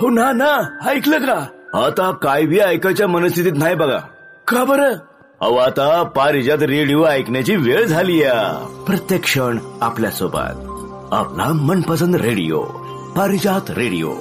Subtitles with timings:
[0.00, 0.78] हो ना ना.
[0.90, 1.38] ऐकलं का?
[1.86, 3.98] आता काय बी ऐकायच्या मनस्थितीत नाही बघा.
[4.48, 4.94] का बरं?
[5.40, 8.22] अहो आता पारिजात रेडिओ ऐकण्याची वेळ झाली
[8.86, 10.66] प्रत्येक क्षण आपल्यासोबत
[11.12, 12.62] आपला मनपसंद रेडिओ.
[13.16, 14.12] पारिजात रेडिओ.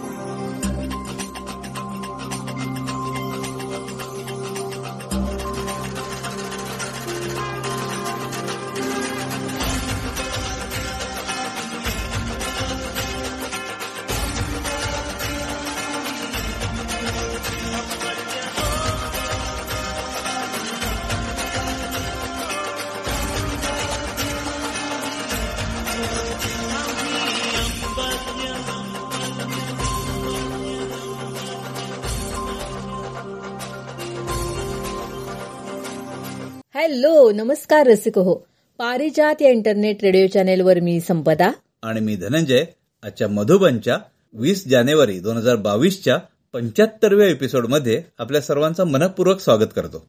[37.79, 38.33] नमस्कार रसिक हो.
[38.77, 41.51] पारिजात या इंटरनेट रेडिओ चॅनेलवर मी संपदा.
[41.83, 42.63] आणि मी धनंजय.
[43.03, 43.97] आजच्या मधुबनच्या
[44.33, 46.17] वीस जानेवारी दोन हजार बावीसच्या
[46.53, 50.05] पंच्याहत्तरव्या एपिसोडमध्ये आपल्या सर्वांचं मनपूर्वक स्वागत करतो.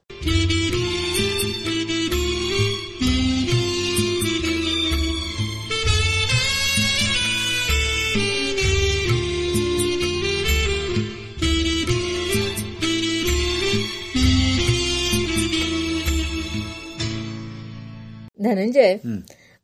[18.72, 18.96] धनंजय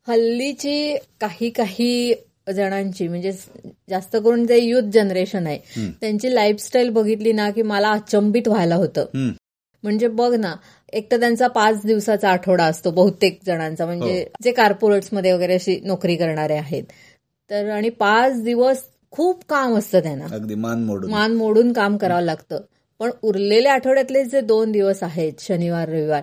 [0.07, 2.13] हल्लीची काही काही
[2.55, 3.31] जणांची म्हणजे
[3.89, 9.05] जास्त करून जे युथ जनरेशन आहे त्यांची लाईफस्टाईल बघितली ना की मला अचंबित व्हायला होतं.
[9.83, 10.55] म्हणजे बघ ना
[10.93, 16.15] एक तर त्यांचा पाच दिवसाचा आठवडा असतो बहुतेक जणांचा म्हणजे जे कॉर्पोरेट्समध्ये वगैरे अशी नोकरी
[16.15, 16.83] करणारे आहेत.
[17.49, 18.77] तर आणि पाच दिवस
[19.11, 20.25] खूप काम असतं त्यांना.
[20.31, 21.11] अगदी मान मोडून.
[21.11, 22.57] मान मोडून काम करावं लागतं.
[22.99, 26.21] पण उरलेल्या आठवड्यातले जे दोन दिवस आहेत शनिवार रविवार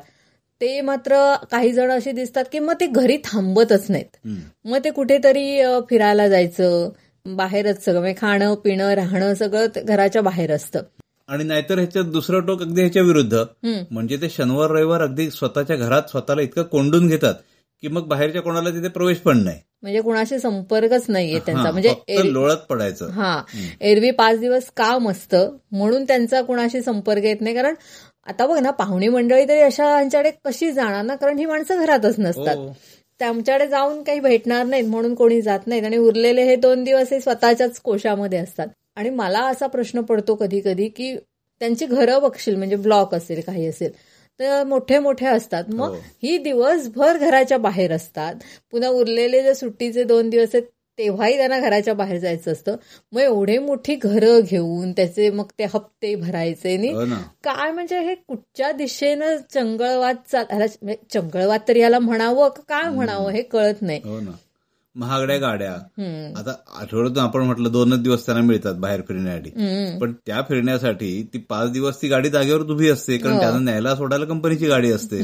[0.60, 1.16] ते मात्र
[1.50, 4.16] काही जण अशी दिसतात की मग ते घरी थांबतच नाहीत.
[4.64, 6.88] मग ते कुठेतरी फिरायला जायचं
[7.26, 10.82] बाहेरच सगळं म्हणजे खाणं पिणं राहणं सगळं घराच्या बाहेर असतं.
[11.28, 13.42] आणि नाहीतर ह्याच्यात दुसरं टोक अगदी ह्याच्या विरुद्ध.
[13.90, 17.34] म्हणजे ते शनिवार रविवार अगदी स्वतःच्या घरात स्वतःला इतकं कोंडून घेतात
[17.82, 19.58] की मग बाहेरच्या कोणाला तिथे प्रवेश पण नाही.
[19.82, 21.70] म्हणजे कुणाशी संपर्कच नाहीये त्यांचा.
[21.70, 23.10] म्हणजे लोळत पडायचं.
[23.10, 23.42] हा.
[23.80, 27.54] एरवी पाच दिवस काम असतं म्हणून त्यांचा कुणाशी संपर्क येत नाही.
[27.54, 27.74] कारण
[28.26, 31.14] आता बघ ना पाहुणी मंडळी तरी अशा यांच्याकडे कशी जाणार ना?
[31.16, 32.56] कारण ही माणसं घरातच नसतात.
[32.56, 32.72] हो.
[33.18, 35.84] त्यांच्याकडे जाऊन काही भेटणार नाहीत म्हणून कोणी जात नाहीत.
[35.84, 38.66] आणि उरलेले हे दोन दिवस हे स्वतःच्याच कोशामध्ये असतात.
[38.96, 41.16] आणि मला असा प्रश्न पडतो कधी कधी की
[41.60, 43.92] त्यांची घरं बघशील म्हणजे ब्लॉक असेल काही असेल
[44.40, 45.64] तर मोठे मोठे असतात.
[45.68, 45.96] मग हो.
[46.22, 48.34] ही दिवसभर घराच्या बाहेर असतात.
[48.70, 50.62] पुन्हा उरलेले जे सुट्टीचे दोन दिवस आहेत
[50.98, 52.76] तेव्हाही त्यांना घराच्या बाहेर जायचं असतं
[53.12, 58.14] मग एवढे मोठी घरं घेऊन त्याचे मग ते हप्ते भरायचे हो ना काय म्हणजे हे
[58.14, 64.00] कुठच्या दिशेनं चंगळवाद चाल म्हणजे चंगळवाद तरी याला म्हणावं का काय म्हणावं हे कळत नाही
[64.04, 64.30] हो ना
[64.96, 65.72] महागड्या गाड्या.
[66.36, 69.50] आता आठवड्यातून आपण म्हटलं दोनच दिवस त्यांना मिळतात बाहेर फिरण्यासाठी.
[69.98, 73.40] पण त्या फिरण्यासाठी ती पाच दिवस ती गाडी जागेवर उभी असते कारण हो.
[73.40, 75.20] त्यांना न्यायला सोडायला कंपनीची गाडी असते.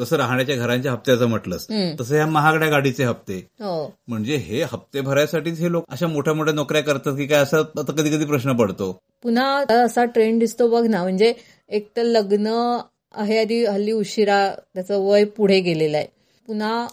[0.00, 1.66] जसं राहण्याच्या घरांच्या हप्त्याचं म्हटलंस.
[2.00, 3.36] तसं ह्या महागड्या गाडीचे हप्ते.
[3.60, 3.94] हो.
[4.08, 8.10] म्हणजे हे हप्ते भरायसाठीच हे लोक अशा मोठ्या मोठ्या नोकऱ्या करतात की काय असं कधी
[8.10, 8.92] कधी प्रश्न पडतो.
[9.22, 11.32] पुन्हा असा ट्रेंड दिसतो बघ ना म्हणजे
[11.68, 12.78] एक तर लग्न
[13.14, 14.38] आहे आधी हल्ली उशिरा
[14.74, 16.06] त्याचं वय पुढे गेलेलं आहे.
[16.48, 16.86] पुन्हा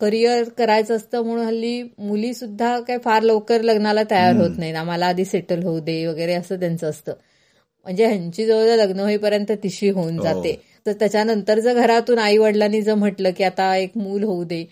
[0.00, 4.74] करिअर करायचं असतं म्हणून हल्ली मुली सुद्धा काय फार लवकर लग्नाला तयार होत नाहीत.
[4.74, 7.12] आम्हाला आधी सेटल होऊ दे वगैरे असं त्यांचं असतं.
[7.84, 10.54] म्हणजे ह्यांची जवळ लग्न होईपर्यंत तिशी होऊन जाते.
[10.86, 14.64] तर त्याच्यानंतर जर घरातून आई वडिलांनी जर म्हटलं की आता एक मूल होऊ दे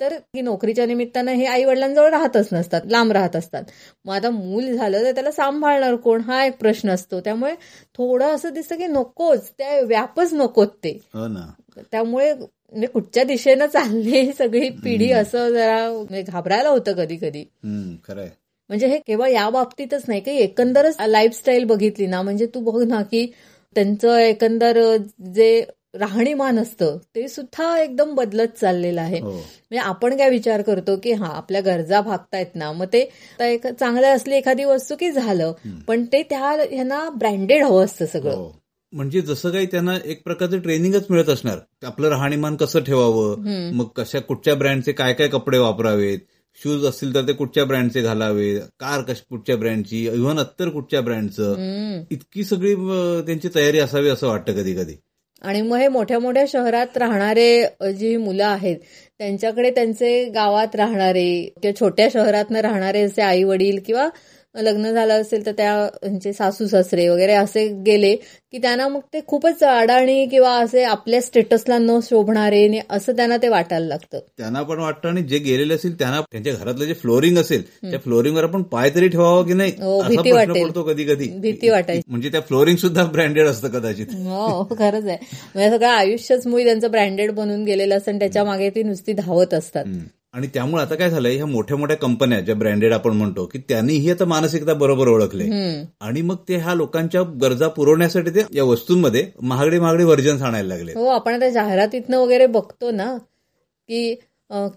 [0.00, 3.62] तर की नोकरीच्या निमित्तानं हे आई वडिलांजवळ राहतच नसतात लांब राहत असतात.
[4.04, 6.20] मग आता मूल झालं तर त्याला सांभाळणार कोण?
[6.20, 7.20] हा एक प्रश्न असतो.
[7.20, 7.54] त्यामुळे
[7.94, 10.98] थोडं असं दिसतं की नकोच त्या व्यापच नकोत ते.
[11.14, 11.26] हो
[11.92, 17.44] त्यामुळे म्हणजे कुठच्या दिशेनं चालली ही सगळी पिढी असं जरा म्हणजे घाबरायला होतं कधी कधी
[18.08, 18.28] खरंय.
[18.70, 23.02] म्हणजे हे केवळ या बाबतीतच नाही की एकंदरच लाईफस्टाईल बघितली ना म्हणजे तू बघ ना
[23.02, 23.26] की
[23.76, 24.78] त्यांचं एकंदर
[25.34, 25.64] जे
[25.94, 29.18] राहणीमान असतं ते सुद्धा एकदम बदलत चाललेलं आहे.
[29.20, 29.30] हो.
[29.30, 33.66] म्हणजे आपण काय विचार करतो की हा आपल्या गरजा भागतायत ना मग ते आता एक
[33.68, 35.52] चांगलं असली एखादी वस्तू की झालं
[35.88, 38.34] पण ते त्या ह्यांना ब्रँडेड हवं असतं सगळं.
[38.34, 38.52] हो.
[38.92, 44.18] म्हणजे जसं काही त्यांना एक प्रकारचं ट्रेनिंगच मिळत असणार आपलं राहणीमान कसं ठेवावं मग कशा
[44.20, 46.18] कुठच्या ब्रँडचे काय काय कपडे वापरावेत
[46.62, 51.54] शूज असतील तर ते कुठच्या ब्रँडचे घालावे कार कश कुठच्या ब्रँडची इव्हन अत्तर कुठच्या ब्रँडचं.
[52.10, 52.74] इतकी सगळी
[53.26, 54.94] त्यांची तयारी असावी असं वाटतं कधी कधी.
[55.42, 58.76] आणि मग हे मोठ्या मोठ्या शहरात राहणारे जी मुलं आहेत
[59.18, 61.28] त्यांच्याकडे त्यांचे गावात राहणारे
[61.62, 64.08] किंवा छोट्या शहरातनं राहणारे असे आई वडील किंवा
[64.56, 68.14] लग्न झालं असेल तर त्या म्हणजे सासू सासरे वगैरे असे गेले
[68.52, 73.48] की त्यांना मग ते खूपच अडाणी किंवा असे आपल्या स्टेटसला न शोभणारे असं त्यांना ते
[73.48, 74.18] वाटायला लागतं.
[74.38, 78.44] त्यांना पण वाटतं आणि जे गेलेले असतील त्यांना त्यांच्या घरातलं जे फ्लोरिंग असेल त्या फ्लोरिंगवर
[78.44, 79.72] आपण पाय तरी ठेवावं की नाही?
[79.80, 80.32] हो, भीती.
[80.64, 84.06] पडतो कधी कधी भीती वाटायची म्हणजे त्या फ्लोरिंग सुद्धा ब्रँडेड असतं कदाचित.
[84.06, 85.18] हो खरंच आहे.
[85.54, 89.84] म्हणजे सगळं आयुष्यच मुळी त्यांचं ब्रँडेड बनून गेलेलं असतं आणि त्याच्यामागे ती नुसती धावत असतात.
[90.36, 94.10] आणि त्यामुळे आता काय झालंय ह्या मोठ्या मोठ्या कंपन्या ज्या ब्रँडेड आपण म्हणतो की त्यांनीही
[94.10, 95.44] आता मानसिकता बरोबर ओळखले.
[96.00, 100.92] आणि मग ते ह्या लोकांच्या गरजा पुरवण्यासाठी ते या वस्तूंमध्ये महागडे महागडे व्हर्जन्स आणायला लागले
[100.96, 103.16] हो आपण आता जाहिरातीतनं वगैरे बघतो ना
[103.88, 104.14] की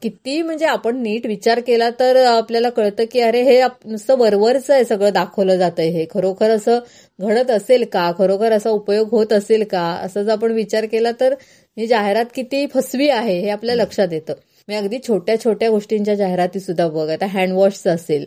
[0.02, 4.86] किती म्हणजे आपण नीट विचार केला तर आपल्याला कळतं की अरे हे नुसतं वरवरच आहे
[4.86, 6.06] सगळं दाखवलं जातंय हे.
[6.14, 6.80] खरोखर असं
[7.20, 8.12] घडत असेल का?
[8.18, 9.82] खरोखर असा उपयोग होत असेल का?
[10.06, 11.34] असं जर आपण विचार केला तर
[11.78, 14.34] ही जाहिरात किती फसवी आहे हे आपल्या लक्षात येतं.
[14.70, 18.26] मी अगदी छोट्या छोट्या गोष्टींच्या जाहिराती सुद्धा बघ आता हँडवॉशचं असेल.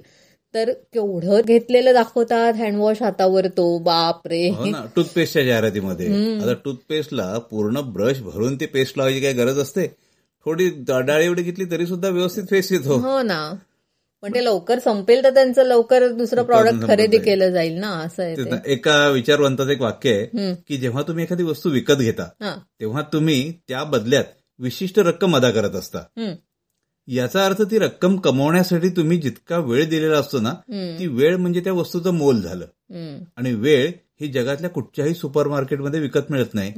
[0.54, 2.54] तर केवढं घेतलेलं दाखवतात?
[2.54, 6.06] हँडवॉश हातावर तो बाप रे हो ना टूथपेस्टच्या जाहिरातीमध्ये.
[6.36, 9.86] आता टूथपेस्टला पूर्ण ब्रश भरून ती पेस्ट लावायची काही गरज असते?
[10.46, 12.98] थोडी डाळी एवढी घेतली तरी सुद्धा व्यवस्थित फेस येतो.
[12.98, 13.54] हो ना.
[14.22, 17.18] पण ते लवकर संपेल तर त्यांचं लवकर दुसरं प्रॉडक्ट खरेदी.
[17.18, 20.54] केलं जाईल ना असं आहे एका विचारवंताचं एक वाक्य आहे.
[20.68, 22.28] की जेव्हा तुम्ही एखादी वस्तू विकत घेता.
[22.80, 24.24] तेव्हा तुम्ही त्या बदल्यात
[24.58, 25.98] विशिष्ट रक्कम अदा करत असता.
[27.06, 30.52] याचा अर्थ ती रक्कम कमवण्यासाठी तुम्ही जितका वेळ दिलेला असतो ना.
[30.98, 32.64] ती वेळ म्हणजे त्या वस्तूचं मोल झालं.
[33.36, 33.90] आणि वेळ
[34.20, 36.72] ही जगातल्या कुठच्याही सुपर मार्केटमध्ये विकत मिळत नाही.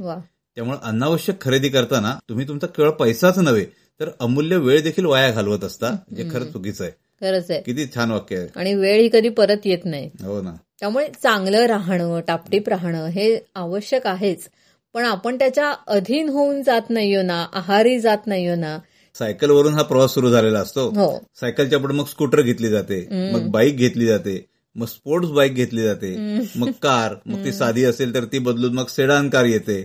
[0.55, 3.65] त्यामुळे अनावश्यक खरेदी करताना तुम्ही तुमचा केवळ पैसाच नव्हे
[3.99, 6.93] तर अमूल्य वेळ देखील वाया घालवत असता जे खरंच चुकीचं आहे.
[7.21, 7.61] खरंच आहे.
[7.61, 8.47] किती छान वाक्य आहे.
[8.55, 10.09] आणि वेळ ही कधी परत येत नाही.
[10.21, 10.53] हो ना.
[10.79, 14.49] त्यामुळे चांगलं राहणं टापटीप राहणं हे आवश्यक आहेच.
[14.95, 18.79] पण आपण त्याच्या अधीन होऊन जात नाहीयो ना आहारी जात नाहीयो ना.
[19.19, 20.89] सायकलवरून हा प्रवास सुरू झालेला असतो.
[20.89, 21.23] हो.
[21.39, 24.45] सायकलच्या पुढे मग स्कूटर घेतली जाते मग बाईक घेतली जाते
[24.75, 28.85] मग स्पोर्ट्स बाईक घेतली जाते मग कार मग ती साधी असेल तर ती बदलून मग
[28.87, 29.81] सेडान कार येते.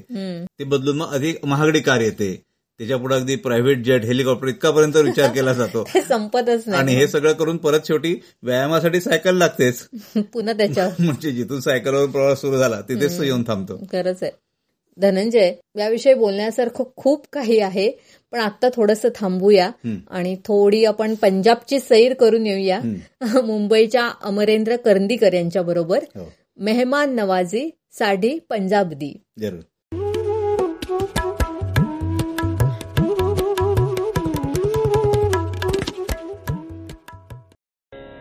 [0.59, 2.45] ती बदलून मग अधिक महागडी कार येते.
[2.79, 5.85] त्याच्या पुढे अगदी प्रायव्हेट जेट हेलिकॉप्टर इतकापर्यंत विचार केला जातो.
[6.09, 9.89] संपतच आणि हे सगळं करून परत शेवटी व्यायामासाठी सायकल लागतेच.
[10.17, 10.93] पुन्हा त्याच्यावर.
[11.05, 13.77] म्हणजे जिथून सायकलवर प्रवास सुरू झाला तिथेच येऊन थांबतो.
[13.93, 14.50] खरंच आहे.
[14.99, 17.91] धनंजय याविषयी बोलण्यासारखं खूप काही आहे
[18.33, 19.71] पण आता थोडंसं थांबूया
[20.11, 22.81] आणि थोडी आपण पंजाबची सैर करून येऊया.
[23.45, 26.05] मुंबईच्या अमरेंद्र करंदीकर यांच्या बरोबर.
[26.17, 26.31] हो.
[26.59, 29.63] मेहमान नवाजी साडी पंजाब दी जरूर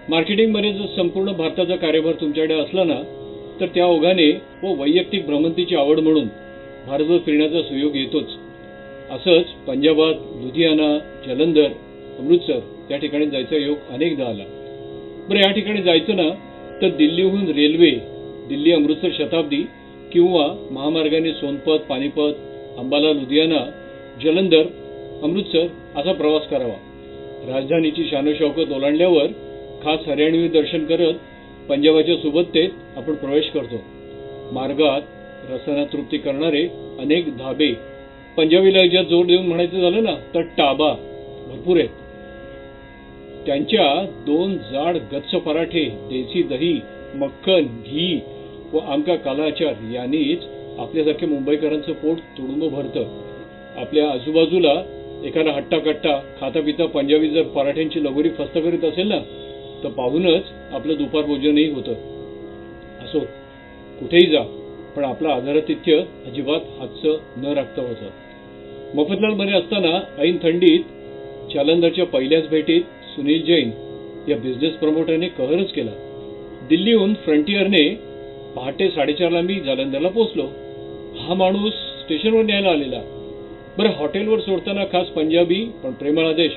[0.10, 3.02] मार्केटिंगमध्ये जर संपूर्ण भारताचा कार्यभार तुमच्याकडे असला ना
[3.60, 4.32] तर त्या ओघाने
[4.64, 6.28] व वैयक्तिक भ्रमंतीची आवड म्हणून
[6.90, 8.26] भारतभर फिरण्याचा सुयोग येतोच.
[9.12, 10.98] असंच पंजाबात लुधियाना
[11.28, 11.68] जलंधर
[12.20, 12.60] अमृतसर
[12.92, 14.44] या ठिकाणी जायचा योग अनेकदा आला.
[15.30, 16.30] बरं या ठिकाणी जायचं ना
[16.82, 17.92] तर दिल्लीहून रेल्वे
[18.50, 19.64] दिल्ली अमृतसर शताब्दी
[20.12, 22.34] किंवा महामार्गाने सोनपत पानिपत
[22.78, 23.72] अंबाला लुधियाना
[24.24, 24.64] जलंधर
[25.24, 26.80] अमृतसर असा प्रवास करावा.
[27.54, 29.28] राजधानीची शानोशौकत ओलांडल्यावर
[29.84, 31.14] खास हरियाणवी दर्शन करत
[31.70, 33.76] पंजाबाच्या सुबत्तेत आपण प्रवेश करतो.
[34.52, 35.02] मार्गात
[35.50, 36.68] रसना तृप्ती करणारे
[37.00, 37.72] अनेक धाबे.
[38.38, 40.94] पंजाबी लहजात जोर देऊन म्हणायचं झालं ना तर टाबा.
[41.48, 41.90] भरपूर आहेत.
[43.46, 46.82] त्यांच्या दोन जाड गच्च पराठे देसी दही
[47.16, 48.20] मक्खन घी
[48.74, 50.40] व आमका कालाचार यांनीच
[50.80, 53.06] आपल्यासारख्या मुंबईकरांचं पोट तुडुंब भरतं.
[53.76, 54.84] आपल्या आजूबाजूला
[55.26, 59.20] एखादा हट्टा कट्टा खाता पिता पंजाबी जर पराठ्यांची लगोरी फस्त करीत असेल ना
[59.84, 61.94] तर पाहूनच आपलं दुपार भोजनही होतं.
[63.04, 63.20] असो
[64.00, 64.59] कुठेही जा.
[64.96, 68.10] पण आपलं आदरातिथ्य अजिबात हातचं न राखता होतं.
[68.96, 70.80] मफतलालमध्ये असताना ऐन थंडीत
[71.54, 72.82] जालंधरच्या पहिल्याच भेटीत
[73.16, 73.72] सुनील जैन
[74.28, 75.92] या बिझनेस प्रमोटरने कहरच केला.
[76.70, 77.98] दिल्लीहून फ्रंटियरने
[78.56, 80.48] पहाटे साडेचारला मी जालंधरला पोहोचलो.
[81.16, 83.02] हा माणूस स्टेशनवर न्यायला आलेला.
[83.78, 86.52] बरं हॉटेलवर सोडताना खास पंजाबी पण प्रेमळ आदेश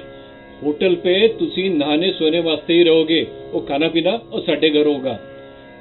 [0.63, 3.25] होटल पे तुसी नहाने सोने वास्ते ही रहोगे.
[3.53, 5.17] ओ खाना पिना ओ साठे घर होगा.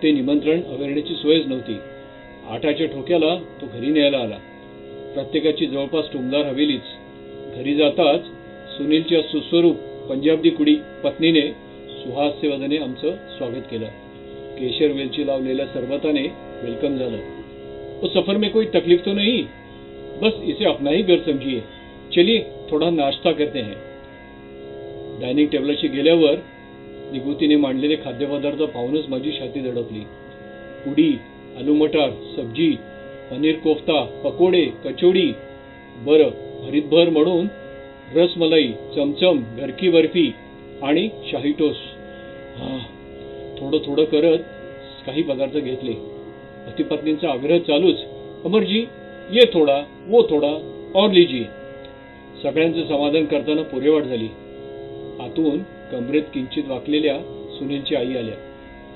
[0.03, 1.77] ते निमंत्रण अवेरण्याची सोयच नव्हती.
[2.51, 4.37] आठाच्या ठोक्याला तो घरी न्यायला आला.
[5.13, 6.81] प्रत्येकाची जवळपास टुमदार हवेलीच.
[7.55, 8.19] घरी जाताच
[8.77, 9.75] सुनीलच्या सुस्वरूप
[10.09, 11.41] पंजाबी कुडी पत्नीने
[11.89, 13.85] सुहास्यवादाने आमचं स्वागत केलं.
[14.59, 16.21] केशर वेलची लावलेल्या सरबताने
[16.63, 17.17] वेलकम झालं.
[18.01, 19.43] वो सफर में कोई तकलीफ तो नहीं?
[20.21, 21.59] बस इसे अपना ही घर समझिए.
[22.15, 22.39] चलिए
[22.69, 23.75] थोड़ा नाश्ता करते हैं.
[25.21, 26.35] डायनिंग टेबलाशी गेल्यावर
[27.11, 29.99] निगुतीने मांडलेले खाद्यपदार्थ पाहूनच माझी छाती दडपली
[30.85, 31.17] पुडी
[31.57, 32.69] आलू मटार सब्जी
[33.31, 35.31] पनीर कोफ्ता पकोडे कचोडी
[35.97, 36.29] बरं
[36.65, 37.47] हरितभर म्हणून
[38.15, 40.33] रसमलाई चमचम घरकी बर्फी
[40.83, 41.75] आणि शाही टोस.
[42.57, 42.77] हा
[43.59, 44.37] थोडं थोडं करत
[45.05, 45.93] काही पदार्थ घेतले.
[46.67, 47.99] पतीपत्नींचा आग्रह चालूच.
[48.45, 48.85] अमरजी
[49.31, 50.53] ये थोडा वो थोडा
[50.95, 51.43] और लीजिए.
[52.43, 54.27] सगळ्यांचं समाधान करताना पुरेवाट झाली.
[55.19, 55.59] आतून
[55.91, 57.17] कमरेत किंचित वाकलेल्या
[57.57, 58.35] सुनीलची आई आल्या.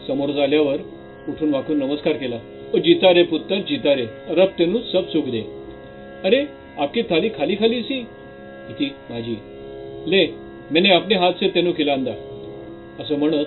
[0.07, 0.77] समोर झाल्यावर
[1.29, 2.35] उठून वाकून नमस्कार केला.
[2.73, 4.05] ओ जीता रे पुत्र जीता रे.
[4.29, 5.41] रब तेनू सब सुख दे.
[6.23, 6.45] अरे
[6.77, 7.99] आपकी थाली खाली खाली सी?
[8.69, 9.37] इति माझी.
[10.07, 10.27] ले
[10.71, 12.11] मैंने अपने हात से तेनू खिलांदा
[12.99, 13.45] असं म्हणत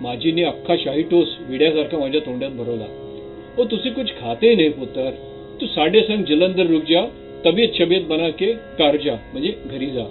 [0.00, 2.86] माझीने अख्खा शाही टोस विड्यासारखा माझ्या तोंडात भरवला.
[3.58, 5.10] ओ तुसी कुछ खाते नाही पुत्र.
[5.60, 7.04] तू साडे संग जलंधर रुक जा
[7.44, 10.04] तबियत शबियत बना के कार जा म्हणजे घरी जा.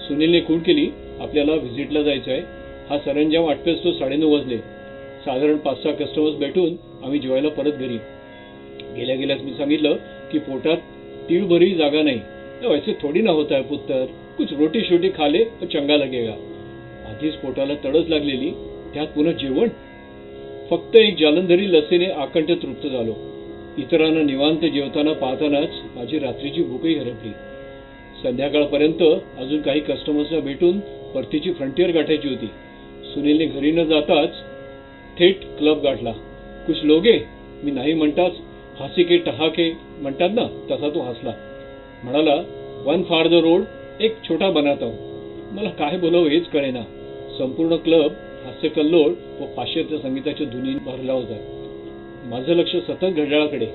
[0.00, 0.88] सुनीलने खूण केली
[1.20, 2.40] आपल्याला व्हिजिटला जायचं आहे
[2.90, 4.73] हा सरंजाम आठवेच तो साडेनऊ वाजले.
[5.24, 7.98] साधारण पाच सहा कस्टमर्स भेटून आम्ही जेवायला परत घरी.
[8.96, 9.96] गेल्या गेल्यास मी सांगितलं
[10.32, 10.76] की पोटात
[11.30, 12.18] तीळ भरी जागा नाही.
[12.62, 14.06] तर वैसे थोडी ना होता है पुत्तर.
[14.38, 16.32] कुछ रोटी शोटी खाले तर चंगा लगेगा.
[17.06, 18.50] आधीच पोटाला तडच लागलेली.
[18.94, 19.68] त्यात पुन्हा जेवण?
[20.70, 23.12] फक्त एक जालंधरी लसीने आकंठ तृप्त झालो.
[23.78, 27.30] इतरांना निवांत जेवताना पाहतानाच माझी रात्रीची भूकही हरपली.
[28.22, 29.02] संध्याकाळपर्यंत
[29.38, 30.78] अजून काही कस्टमर्सना भेटून
[31.14, 32.46] परतीची फ्रंटियर गाठायची होती.
[33.04, 34.30] सुनीलने घरी न जाताच
[35.18, 36.12] थेट क्लब गाठला.
[36.66, 37.18] कुछ लोगे
[37.64, 38.32] मी नाही म्हणताच
[38.80, 41.32] हसी के टहाके म्हणतात ना तसा तो हसला.
[42.04, 42.34] म्हणाला
[42.84, 43.62] वन फार द रोड
[44.00, 44.90] एक छोटा बनाता
[45.52, 46.82] मला काय बोलावं हेच कळेना.
[47.38, 48.12] संपूर्ण क्लब
[48.44, 51.36] हास्य कल्लोळ व पाश्चात्य संगीताच्या धुनी भरला होता.
[52.24, 53.66] माझं लक्ष सतत घड्याळाकडे.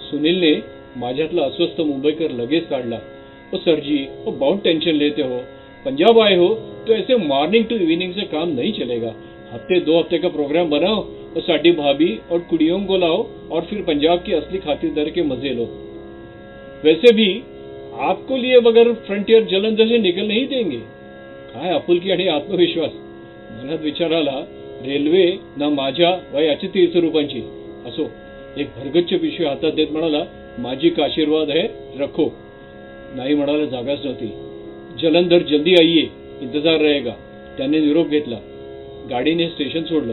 [0.00, 0.54] सुनीलने
[0.96, 2.98] माझ्यातला अस्वस्थ मुंबईकर लगेच काढला.
[3.52, 5.38] ओ सरजी ओ बहुत टेंशन लेते हो.
[5.84, 6.54] पंजाब आए हो
[6.88, 9.10] तो ऐसे मॉर्निंग टू इव्हिनिंग से काम नहीं चलेगा.
[9.52, 13.82] हफ्ते दो हफ्ते का प्रोग्राम बनाओ और साडी भाभी और कुड़ियों को लाओ और फिर
[13.82, 15.64] पंजाब की असली खातिरदारी के मजे लो।
[16.84, 17.28] वैसे भी
[18.00, 20.76] आपको लिए बगैर फ्रंटियर जलंधर से निकल नहीं देंगे।
[21.54, 22.90] काय आपुलकी आणि आत्मविश्वास।
[23.52, 24.38] मनात विचार आला
[24.84, 25.26] रेल्वे
[25.56, 26.96] ना माझ्या व याची तीर्थ
[27.86, 28.10] असो
[28.58, 30.24] एक भरगच्छ पिशवी हातात देत म्हणाला
[30.58, 32.32] माझी का आशीर्वाद आहे रखो.
[33.14, 34.28] नाही म्हणाला जागाच नव्हती.
[35.02, 36.06] जलंधर जल्दी आइये
[36.42, 37.12] इंतजार रहेगा.
[37.56, 38.36] त्याने निरोप घेतला.
[39.10, 40.12] गाडीने स्टेशन सोडलं.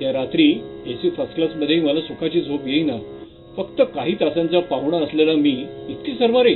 [0.00, 0.50] त्या रात्री
[0.86, 2.96] एसी फर्स्ट क्लासमध्येही मला सुखाची झोप येईना.
[3.56, 5.50] फक्त काही तासांचा पाहुणा असलेला मी
[5.88, 6.54] इतकी सरवारे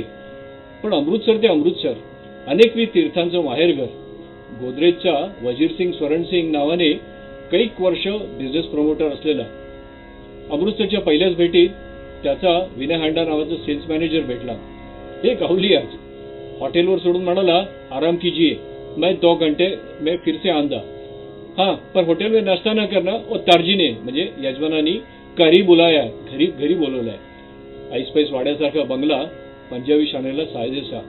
[0.83, 1.93] पण अमृतसर ते अमृतसर
[2.47, 3.85] अनेकविध तीर्थांचं माहेरघर
[4.61, 5.13] गोदरेजचा
[5.43, 6.91] वजीरसिंग स्वरणसिंग नावाने
[7.51, 9.43] कैक वर्ष बिझनेस प्रमोटर असलेला.
[10.51, 11.69] अमृतसरच्या पहिल्याच भेटीत
[12.23, 14.53] त्याचा विनय हांडा नावाचा सेल्स मॅनेजर भेटला.
[15.23, 15.95] हे गाहुली आज.
[16.59, 18.55] हॉटेलवर सोडून म्हणाला आराम कीजिए
[18.97, 20.79] मैं दो घंटे में फिर से आंदा
[21.57, 24.91] हा पण हॉटेलमध्ये में नाश्ता न करना व तार्जीने म्हणजे यजमानानी
[25.37, 27.17] घरी बुलाया घरी घरी बोलवलाय.
[27.99, 29.23] ऐसपैस वाड्यासारखा बंगला
[29.71, 31.01] पंजाबी शाळेला सायदेसा.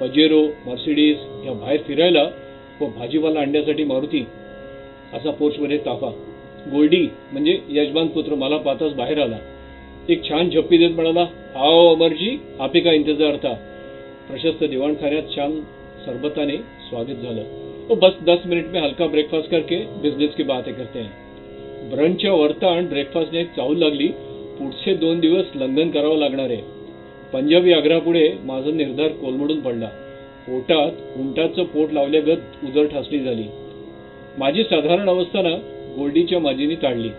[0.00, 2.22] पजेरो मर्सिडीज या बाहेर फिरायला
[2.80, 4.26] व भाजीपाला आणण्यासाठी मारुती.
[5.12, 6.10] असा पोर्चमध्ये ताफा.
[6.72, 9.38] गोल्डी म्हणजे यजमान पुत्र मला पाहताच बाहेर आला.
[10.08, 13.54] एक छान झप्पी देत म्हणाला आओ अमरजी आपे का इंतजार था?
[14.28, 15.60] प्रशस्त दिवाणखान्यात छान
[16.06, 17.65] सरबताने स्वागत झालं.
[17.88, 22.86] तो बस 10 मिनट में हल्का ब्रेकफास्ट करके बिझनेस की बातें करते हैं। ब्रंचच्या वरताण
[22.86, 24.08] ब्रेकफास्टने एक चावल लागली
[24.58, 26.62] पुढचे दोन दिवस लंघन करावं लागणार आहे।
[27.32, 29.86] पंजाबी आग्रापुढे माझा निर्धार कोलमडून पडला।
[30.46, 33.44] पोटात उंटाचं पोट लावल्यागत उजळ ठासली झाली।
[34.38, 35.54] माझी साधारण अवस्था ना
[35.96, 37.10] गोल्डीच्या माजीनी टाळली।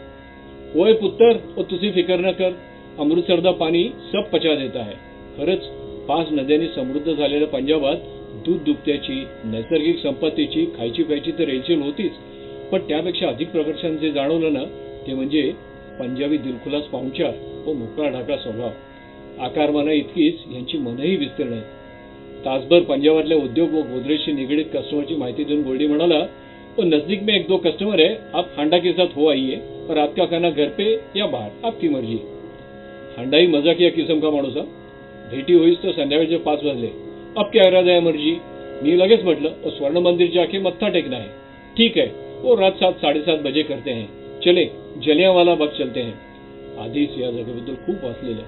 [0.76, 2.52] ओय पुत्तर ओ तुझी फिकर न कर
[3.00, 4.94] अमृतसरदा पाणी सब पचा देता है
[5.38, 5.72] खरंच
[6.08, 7.98] पाच नद्यांनी समृद्ध झालेल्या पंजाबात
[8.48, 12.12] दूध दुभत्याची नैसर्गिक संपत्तीची खायची प्यायची तर रेलचेल होतीच.
[12.72, 14.64] पण त्यापेक्षा अधिक प्रकर्षण जे जाणवलं ना
[15.08, 15.54] ते म्हणजे
[16.00, 17.32] पंजाबी दिलखुलास पाहुणचार
[17.68, 18.70] व मोकळा ढाकळा स्वभाव.
[19.40, 21.62] आकारमाना इतकीच यांची मनही विस्तीर्ण आहे.
[22.46, 26.26] तासभर पंजाबातल्या उद्योग व गोदरेजशी निगडीत कस्टमरची माहिती देऊन गोल्डी म्हणाला
[26.78, 29.56] वो नजदीक में एक दो कस्टमर है आप हांडा के साथ हो आइए
[29.90, 32.18] और आपका खाना घर पे या बाहर आपकी मर्जी.
[33.16, 34.64] खांडा ही मजाक या किस्म का माणूस हा?
[35.32, 37.07] भेटी होईस तर संध्याकाळचे पाच वाजले.
[37.36, 38.32] अब क्या इरादा है मर्जी।
[38.84, 41.30] मी लगेच म्हटलं वो स्वर्ण मंदिर जाके मत्था टेकना है
[41.78, 42.06] ठीक है
[42.42, 44.08] वो रात सात साडेसात बजे करते हैं.
[44.42, 44.66] चले
[44.98, 46.16] जलियावाला बाग चलते हैं.
[46.78, 48.44] आधीच या जागेबद्दल खूप वाचलेलं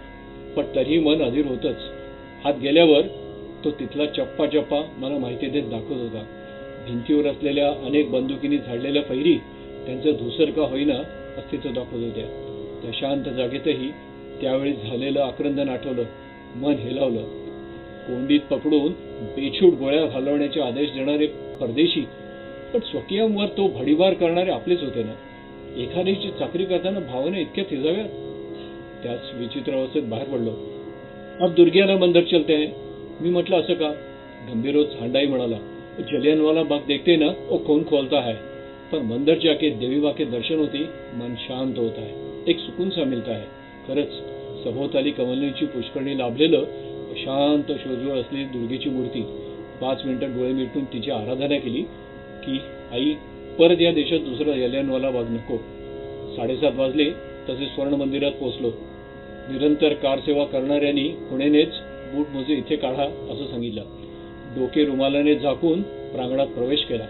[0.56, 1.80] पण तरीही मन अधीर होतच.
[2.44, 3.02] हात गेल्यावर
[3.64, 6.24] तो तिथला चप्पा चप्पा मला माहिती देत दाखवत होता.
[6.88, 9.34] भिंतीवर असलेल्या अनेक बंदुकीनी झाडलेल्या फैरी
[9.86, 10.98] त्यांचं धुसर का होईना
[11.38, 12.26] अस्तित्व दाखवत होत्या.
[12.82, 13.92] त्या शांत जागेतही
[14.42, 16.04] त्यावेळी झालेलं आक्रंदन आठवलं.
[16.56, 17.49] मन हेलावलं.
[18.10, 18.92] कोंडीत पकडून
[19.36, 21.28] बेछूट गोळ्या घालवण्याचे आदेश देणारे
[21.60, 22.02] परदेशी
[22.74, 25.14] पण स्वकीयांवर तो भडीवार करणारे आपलेच होते ना?
[25.82, 28.06] एखाद्याची चाकरी करताना भावना इतक्या थिजाव्या
[29.04, 30.52] त्याच विचित्र अवस्थेत बाहेर पडलो.
[31.46, 32.68] अब दुर्ग्याला मंदिर चलते आहे
[33.22, 33.92] मी म्हटलं असं का?
[34.50, 35.58] गंभीरोज हांडाई म्हणाला
[36.12, 38.34] जलियनवाला बाग देखते ना ओ कोण खोलता है.
[38.92, 42.12] पर मंदिर जाके देवी माँ के दर्शन होती मन शांत होत आहे.
[42.52, 43.46] एक सुकून सा मिलता आहे
[43.88, 44.12] खरंच
[44.64, 46.64] सभोवताली कमलनीची पुष्कळणी लाभलेलं
[47.20, 49.22] शांत शोजवळ असलेली दुर्गेची मूर्ती
[49.82, 51.82] पाच मिनिटं डोळे मिटून तिची आराधना केली
[52.44, 52.60] की
[52.92, 53.14] आई
[53.60, 55.58] परत या देशात दुसरं एलियनवाला वाग नको.
[56.36, 57.10] साडेसात वाजले
[57.50, 58.72] तसे स्वर्ण मंदिरात पोहोचलो.
[59.50, 61.68] निरंतर कार सेवा करणाऱ्यांनी पुणेनेच
[62.14, 63.82] बूट मोजे इथे काढा असं सांगितलं.
[64.56, 67.06] डोके रुमालाने झाकून प्रांगणात प्रवेश केला.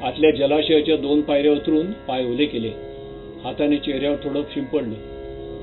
[0.00, 2.70] आतल्या जलाशयाच्या दोन पायऱ्या उतरून पाय ओले केले.
[3.44, 4.94] हाताने चेहऱ्यावर थोडं शिंपडलं.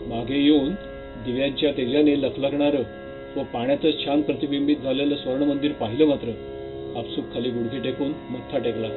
[0.08, 0.72] मागे येऊन
[1.25, 3.02] दिव्यांच्या तेजाने लखलखणारं
[3.36, 6.32] व पाण्यातच छान प्रतिबिंबित झालेलं स्वर्ण मंदिर पाहिलं मात्र
[6.96, 8.90] आपसूक खाली गुडघे टेकून मत्था टेकला.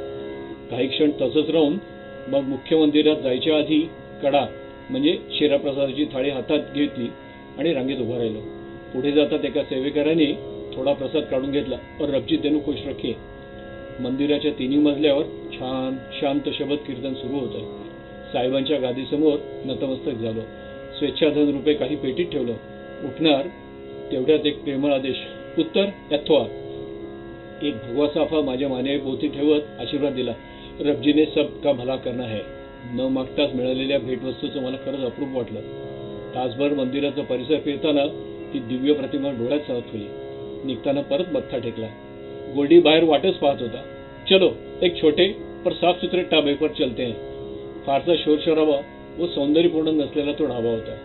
[0.71, 1.78] काही क्षण तसंच राहून
[2.26, 3.88] मग मुख्य मंदिरात जायच्या आधी
[4.23, 4.47] कडा
[4.88, 7.11] म्हणजे शिराप्रसादाची थाळी हातात घेतली
[7.59, 8.40] आणि रांगेत उभा राहिलो.
[8.93, 10.33] पुढे जातात एका सेवेकऱ्याने
[10.73, 11.76] थोडा प्रसाद काढून घेतला.
[11.99, 13.21] पण रबजी देणू खुश रखे.
[13.99, 17.61] मंदिराच्या तिन्ही मजल्यावर छान शांत शबद कीर्तन सुरू होतं.
[18.33, 20.43] साहेबांच्या गादीसमोर नतमस्तक झालो.
[20.99, 22.57] स्वेच्छाधन रुपये काही पेटीत ठेवलं.
[23.02, 23.49] उठणार
[24.12, 25.16] तेवढ्यात एक प्रेमळ आदेश
[25.58, 26.46] उत्तर यथवा
[27.62, 30.32] एक भगवा साफा माझ्या मानेभोवती ठेवत आशीर्वाद दिला
[30.80, 32.38] रबजीने सब का भला करना है.
[32.84, 35.60] न मागताच मिळालेल्या भेटवस्तूचं मला खरंच अप्रूप वाटलं.
[36.34, 38.06] तासभर मंदिराचा परिसर फिरताना
[38.52, 40.08] ती दिव्य प्रतिमा डोळ्यात सावत होती
[40.64, 41.86] निघताना परत मत्था टेकला.
[42.54, 43.82] गोल्डी बाहेर वाटच पाहत होता.
[44.30, 44.50] चलो
[44.82, 45.28] एक छोटे
[45.64, 47.14] पर साफ सुथरे ढाबे पर चलते हैं.
[47.86, 48.80] फारसा शोरशराबा
[49.18, 50.96] व सौंदर्यपूर्ण नसलेला तो ढाबा होता.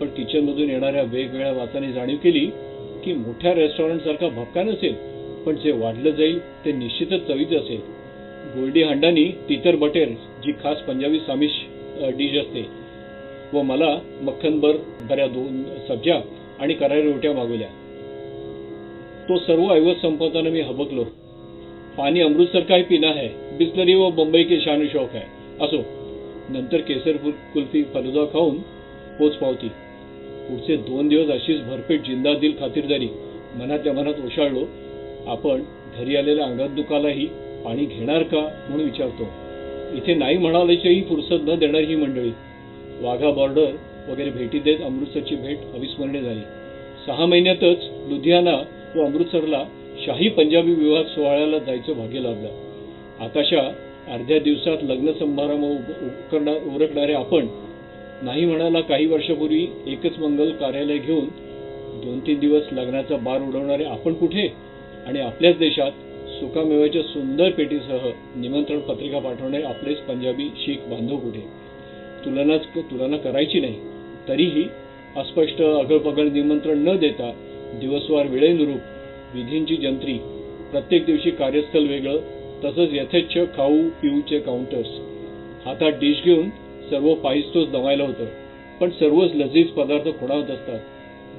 [0.00, 2.46] पण किचन मधून येणाऱ्या वेगवेगळ्या वासाने जाणीव केली
[3.04, 4.94] की मोठ्या रेस्टॉरंट सारखा भपका नसेल
[5.46, 7.80] पण जे वाढलं जाईल ते निश्चितच चवीचे असेल.
[8.54, 10.08] गोल्डी हांडानी तितर बटेर
[10.44, 11.50] जी खास पंजाबी सामिश
[12.16, 12.66] डिश असते
[13.52, 14.76] व मला मक्खनभर
[15.10, 16.20] बऱ्या दोन सब्ज्या
[16.60, 17.68] आणि करारी रोट्या मागवल्या.
[19.28, 21.04] तो सर्व ऐवज संपवताना मी हबकलो.
[21.98, 23.28] पाणी अमृतसर का ही पिना है
[23.58, 25.26] बिस्लरी व बंबई के शान शौक है.
[25.60, 25.82] असो
[26.48, 27.16] नंतर केसर
[27.54, 28.56] कुल्फी फलुदा खाऊन
[29.18, 29.68] पोच पावती.
[30.48, 33.08] पुढचे दोन दिवस अशीच भरपेट जिंदादिल खातिरदारी
[33.54, 34.64] मनातल्या मनात ओशाळलो
[35.26, 35.62] आपण
[35.96, 37.26] घरी आलेल्या अंगात दुखालाही
[37.64, 39.28] पाणी घेणार का म्हणून विचारतो.
[39.96, 42.30] इथे नाही म्हणाल्याचीही फुरसत न देणारी ही मंडळी.
[43.00, 43.72] वाघा बॉर्डर
[44.08, 46.40] वगैरे भेटी देत अमृतसरची भेट अविस्मरणीय झाली.
[47.06, 48.54] सहा महिन्यातच लुधियाना
[48.96, 49.64] व अमृतसरला
[50.06, 52.48] शाही पंजाबी विवाह सोहळ्याला जायचं भाग्य लाभलं.
[53.20, 53.60] आकाशा
[54.08, 55.64] अर्ध्या दिवसात लग्न समारंभ
[56.74, 57.46] उरकणारे आपण
[58.22, 61.28] नाही म्हणाला काही वर्षापूर्वी एकच मंगल कार्यालय घेऊन
[62.04, 64.46] दोन तीन दिवस लग्नाचा बार उडवणारे आपण कुठे?
[65.06, 65.90] आणि आपल्याच देशात
[66.40, 71.40] सुकामेव्याच्या सुंदर पेटीसह निमंत्रण पत्रिका पाठवणारे आपलेच पंजाबी शीख बांधव कुठे?
[72.24, 73.74] तुलनाच तुलना करायची नाही.
[74.28, 74.64] तरीही
[75.16, 77.32] अस्पष्ट अगळपगळ निमंत्रण न देता
[77.80, 80.18] दिवसवार वेळेनुरूप विधींची जंत्री
[80.72, 82.18] प्रत्येक दिवशी कार्यस्थल वेगळं
[82.64, 84.88] तसंच यथेच्छ खाऊ पिऊचे काउंटर्स
[85.66, 86.48] हातात डिश घेऊन
[86.90, 88.26] सर्व पाहिजतोच दमायला होतं.
[88.80, 90.80] पण सर्वच लजीज पदार्थ खुणावत असतात.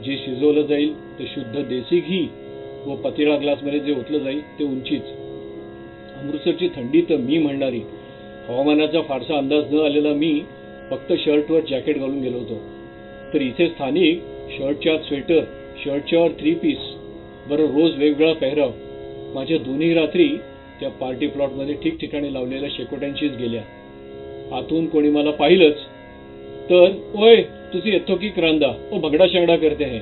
[0.03, 2.27] जे शिजवलं जाईल ते शुद्ध देसी घी
[2.85, 5.03] व पतिळा ग्लासमध्ये जे ओतलं जाईल ते उंचीच.
[6.15, 7.81] अमृतसरची थंडी तर मी म्हणणारी.
[8.47, 10.45] हवामानाचा फारसा अंदाज न आलेला मी
[10.89, 12.61] फक्त शर्टवर जॅकेट घालून गेलो होतो.
[13.33, 14.21] तर इथे स्थानिक
[14.57, 15.43] शर्टच्या स्वेटर
[15.83, 16.77] शर्टच्या थ्री पीस
[17.47, 18.71] बरं रोज वेगवेगळा पेहराव.
[19.33, 20.27] माझ्या दोन्ही रात्री
[20.79, 23.63] त्या पार्टी प्लॉटमध्ये ठिकठिकाणी लावलेल्या शेकोट्यांशीच गेल्या.
[24.51, 25.77] आतून कोणी मला पाहिलंच.
[26.69, 27.41] तर ओय
[27.73, 29.99] तुझी येतो की क्रांदा ओ भगडा शंगडा करते आहे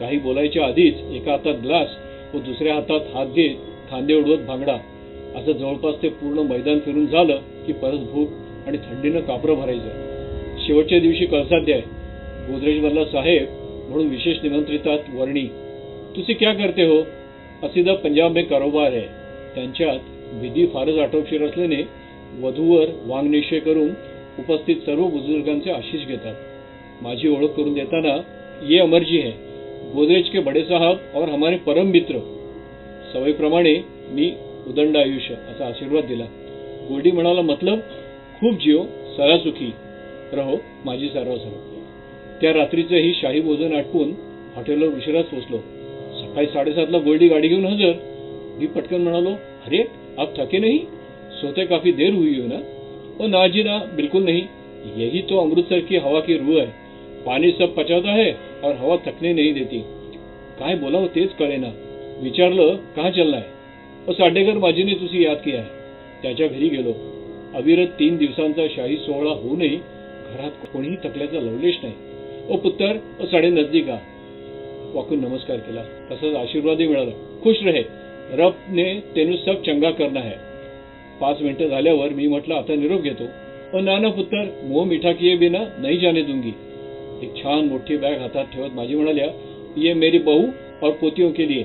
[0.00, 1.88] काही बोलायच्या आधीच एका हातात ग्लास
[2.34, 3.54] व दुसऱ्या हातात हात घेत
[3.90, 4.76] खांदे उडवत भांगडा.
[5.36, 8.28] असं जवळपास ते पूर्ण मैदान फिरून झालं की परत भूक
[8.66, 10.64] आणि थंडीनं कापरं भरायचं.
[10.66, 11.82] शेवटच्या दिवशी कळसाध्य आहे
[12.52, 13.46] गोदरेजवरला साहेब
[13.88, 15.44] म्हणून विशेष निमंत्रितात वर्णी
[16.16, 17.02] तुझी क्या करते हो?
[17.62, 19.06] असिदा पंजाब में कारोबार आहे
[19.54, 19.98] त्यांच्यात
[20.42, 22.05] विधी फारच आटोपशीर असल्याने
[22.42, 23.88] वधूवर वांगनिश्चय करून
[24.38, 26.34] उपस्थित सर्व बुजुर्गांचे आशिष घेतात.
[27.02, 28.16] माझी ओळख करून देताना
[28.68, 29.30] ये अमरजी है.
[29.94, 32.18] गोदरेज के बड़े साहब और हमारे परम मित्र.
[33.12, 33.74] सवयीप्रमाणे
[34.10, 34.32] मी
[34.66, 36.24] उदंड आयुष्य असा आशीर्वाद दिला.
[36.88, 37.78] गोडी म्हणाला मतलब?
[38.40, 38.82] खूप जीव
[39.16, 39.72] सरा सुखी.
[40.32, 41.80] रहो माझी सर्व सर्व
[42.40, 44.12] त्या रात्रीचं ही शाही भोजन आटपून
[44.56, 45.58] हॉटेलवर उशिराच पोचलो
[46.20, 47.92] सकाळी साडेसातला गोल्डी गाडी घेऊन हजर.
[48.58, 49.30] मी पटकन म्हणालो
[49.66, 49.84] अरे
[50.18, 50.78] आप थके नाही?
[51.36, 52.60] सोते काफी देर हुई हो ना?
[53.24, 54.42] ओ ना जी ना बिल्कुल नहीं।
[54.96, 56.66] यही तो अमृतसर की हवा की रूह है।
[57.26, 58.30] पानी सब पचाता है
[58.64, 59.82] और हवा थकने नहीं देती।
[60.58, 61.70] काय बोलावं तेच कळेना
[62.22, 63.46] विचारलं कहा चलना है?
[64.08, 65.68] ओ साडेकर माझीने तुझी याद किया है।
[66.22, 66.92] त्याच्या घरी गेलो।
[67.54, 69.76] अविरत तीन दिवसांचा शाही सोहळा होऊनही
[70.32, 71.94] घरात कोणीही थकल्याचा लवलेश नाही।
[72.50, 73.98] ओ पुत्तर ओ साडे नजदीका
[74.94, 77.82] वाकून नमस्कार केला। तसंच आशीर्वादही मिळाला। खुश रहे।
[78.32, 80.45] रब ने तेनू सब चंगा करना है।
[81.20, 83.26] पाच मिनिटं झाल्यावर मी म्हटलं आता निरोप घेतो.
[83.72, 84.42] पण नाना पुत्र.
[84.62, 86.52] मोह मिठा किए बिना नाही जाने दूंगी
[87.22, 89.26] एक छान मोठी बॅग हातात ठेवत माझी म्हणाल्या
[89.76, 90.46] ये मेरी बहू
[90.82, 91.64] और पोतियों के लिए.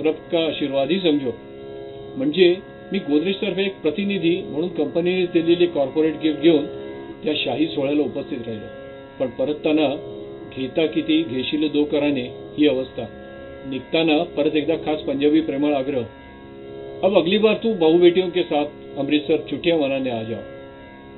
[0.00, 1.32] रब का आशीर्वाद समजो
[2.16, 2.56] म्हणजे
[2.92, 6.64] मी गोदरेज तर्फे एक प्रतिनिधी म्हणून कंपनीने दिलेली कॉर्पोरेट गिफ्ट घेऊन
[7.24, 8.66] त्या शाही सोहळ्याला उपस्थित राहिलो.
[9.18, 9.88] पण परतताना
[10.56, 12.24] घेता किती घेशील दो कराने
[12.58, 13.04] ही अवस्था.
[13.66, 16.02] निघताना परत एकदा खास पंजाबी प्रेमळ आग्रह.
[17.04, 20.40] अब अगली बार तू भाऊ बेटियों के साथ अमृतसर चुटिया मनाने आ जाओ.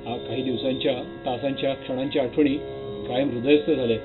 [0.05, 0.93] हा काही दिवसांच्या
[1.25, 2.53] तासांच्या क्षणांच्या आठवणी
[3.07, 3.97] कायम हृदयस्थ झाल्या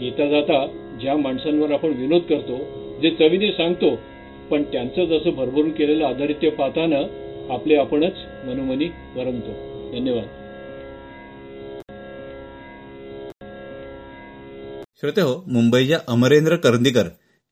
[0.00, 0.66] येता जाता
[1.00, 2.56] ज्या माणसांवर आपण विनोद करतो
[3.00, 3.90] जे चवीने सांगतो
[4.50, 7.00] पण त्यांचं जसं भरभरून केलेलं आधारित्य पाहताना
[7.54, 8.12] आपले आपणच
[8.46, 9.52] मनोमनी वरमतो
[9.92, 10.28] धन्यवाद.
[14.96, 17.04] श्रोते हो मुंबईच्या अमरेंद्र करंदीकर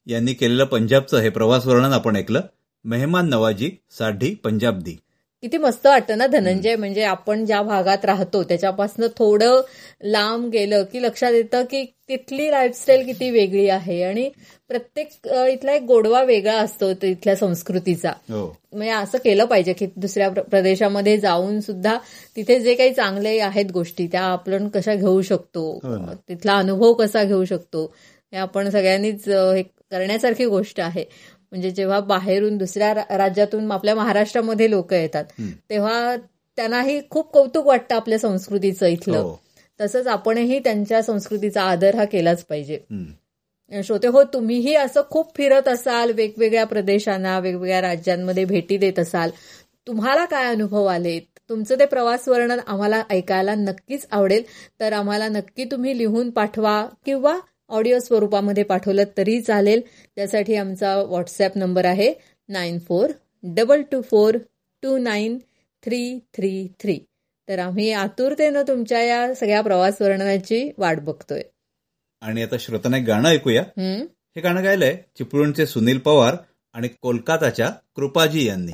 [0.07, 2.41] यांनी केलेलं पंजाबचं हे प्रवास वर्णन आपण ऐकलं.
[2.85, 4.93] मेहमान नवाजी साढी पंजाबदी.
[5.43, 6.77] किती मस्त वाटतं ना धनंजय?
[6.77, 9.61] म्हणजे आपण ज्या भागात राहतो त्याच्यापासून थोडं
[10.05, 14.03] लांब गेलं की लक्षात येतं की तिथली लाईफस्टाईल किती वेगळी आहे.
[14.03, 14.31] आणि
[14.69, 18.11] प्रत्येक इथला एक गोडवा वेगळा असतो तिथल्या संस्कृतीचा.
[18.11, 18.57] हो.
[18.73, 21.99] म्हणजे असं केलं पाहिजे की दुसऱ्या प्र- प्रदेशामध्ये जाऊन सुद्धा
[22.37, 25.81] तिथे जे काही चांगले आहेत गोष्टी त्या आपण कशा घेऊ शकतो?
[25.83, 26.15] हो.
[26.29, 27.95] तिथला अनुभव कसा घेऊ शकतो?
[28.33, 31.05] हे आपण सगळ्यांनीच हे करण्यासारखी गोष्ट आहे.
[31.53, 35.25] म्हणजे जेव्हा बाहेरून दुसऱ्या राज्यातून आपल्या महाराष्ट्रामध्ये लोक येतात
[35.71, 36.17] तेव्हा
[36.57, 39.19] त्यांनाही खूप कौतुक वाटतं आपल्या संस्कृतीचं इथलं.
[39.19, 39.37] हो.
[39.81, 42.79] तसंच आपणही त्यांच्या संस्कृतीचा आदर हा केलाच पाहिजे.
[43.71, 49.31] श्रोते हो तुम्हीही असं खूप फिरत असाल वेगवेगळ्या प्रदेशांना वेगवेगळ्या राज्यांमध्ये भेटी देत असाल.
[49.87, 51.23] तुम्हाला काय अनुभव आलेत?
[51.49, 54.43] तुमचं ते प्रवास वर्णन आम्हाला ऐकायला नक्कीच आवडेल.
[54.81, 57.39] तर आम्हाला नक्की तुम्ही लिहून पाठवा किंवा
[57.71, 59.81] ऑडिओ स्वरूपामध्ये पाठवलं तरी चालेल.
[60.17, 62.13] त्यासाठी आमचा व्हॉट्सॲप नंबर आहे
[62.49, 63.11] nine four
[63.43, 64.39] double two four
[64.83, 65.39] two nine
[65.85, 66.99] three three three.
[67.49, 71.43] तर आम्ही आतुरतेनं तुमच्या या सगळ्या प्रवास वर्णनाची वाट बघतोय.
[72.21, 73.63] आणि आता श्रोतांना एक गाणं ऐकूया.
[74.37, 76.37] हे गाणं गायलंय चिपळूणचे सुनील पवार
[76.75, 78.73] आणि कोलकाताच्या कृपाजी यांनी.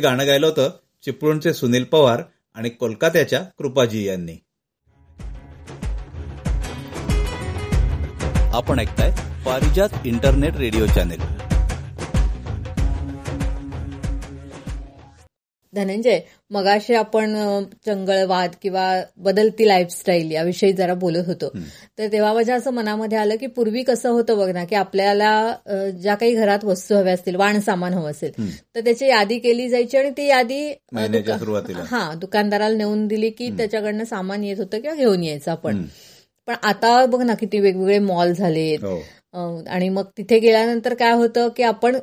[0.00, 0.70] हे गाणं गायलं होतं
[1.04, 2.22] चिपळूणचे सुनील पवार
[2.54, 4.36] आणि कोलकात्याच्या कृपाजी यांनी.
[8.52, 9.10] आपण ऐकताय
[9.46, 11.49] Parijat internet radio channel.
[15.74, 17.34] Dhananjay मगाशी आपण
[17.86, 21.48] चंगळवाद किंवा बदलती लाईफस्टाईल याविषयी जरा बोलत होतो.
[21.98, 25.54] तर तेव्हा माझ्या असं मनामध्ये आलं की पूर्वी कसं होतं बघ ना की आपल्याला
[26.02, 28.30] ज्या काही घरात वस्तू हव्या असतील वाण सामान हवं असेल
[28.74, 30.72] तर त्याची यादी केली जायची आणि ती यादी.
[31.86, 35.76] हा दुकानदाराला नेऊन दिली की त्याच्याकडनं सामान येत होतं किंवा घेऊन यायचं आपण.
[36.46, 38.78] पण आता बघ ना किती वेगवेगळे मॉल झालेत.
[38.84, 39.62] हो.
[39.66, 41.96] आणि मग तिथे गेल्यानंतर काय होतं की आपण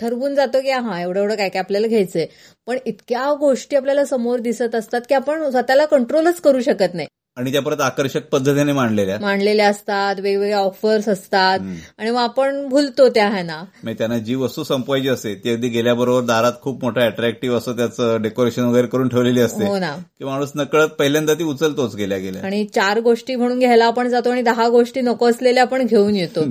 [0.00, 2.26] ठरवून जातो की हा एवढं एवढं काय काय आपल्याला घ्यायचंय.
[2.66, 7.08] पण इतक्या गोष्टी आपल्याला समोर दिसत असतात की आपण स्वतःला कंट्रोलच करू शकत नाही.
[7.36, 9.18] आणि त्या परत आकर्षक पद्धतीने मांडलेल्या.
[9.20, 11.58] मांडलेल्या असतात वेगवेगळ्या ऑफर्स असतात.
[11.98, 13.64] आणि मग आपण भुलतो त्या ह्याना.
[13.98, 18.62] त्यांना जी वस्तू संपवायची असते ती अगदी गेल्याबरोबर दारात खूप मोठं अट्रॅक्टिव्ह असं त्याचं डेकोरेशन
[18.62, 19.64] वगैरे करून ठेवलेली असते.
[19.64, 19.96] हो ना.
[20.18, 22.42] की माणूस नकळत पहिल्यांदा ती उचलतोच गेल्या गेल्या.
[22.42, 26.44] आणि चार गोष्टी म्हणून घ्यायला आपण जातो आणि दहा गोष्टी नको असलेल्या आपण घेऊन येतो.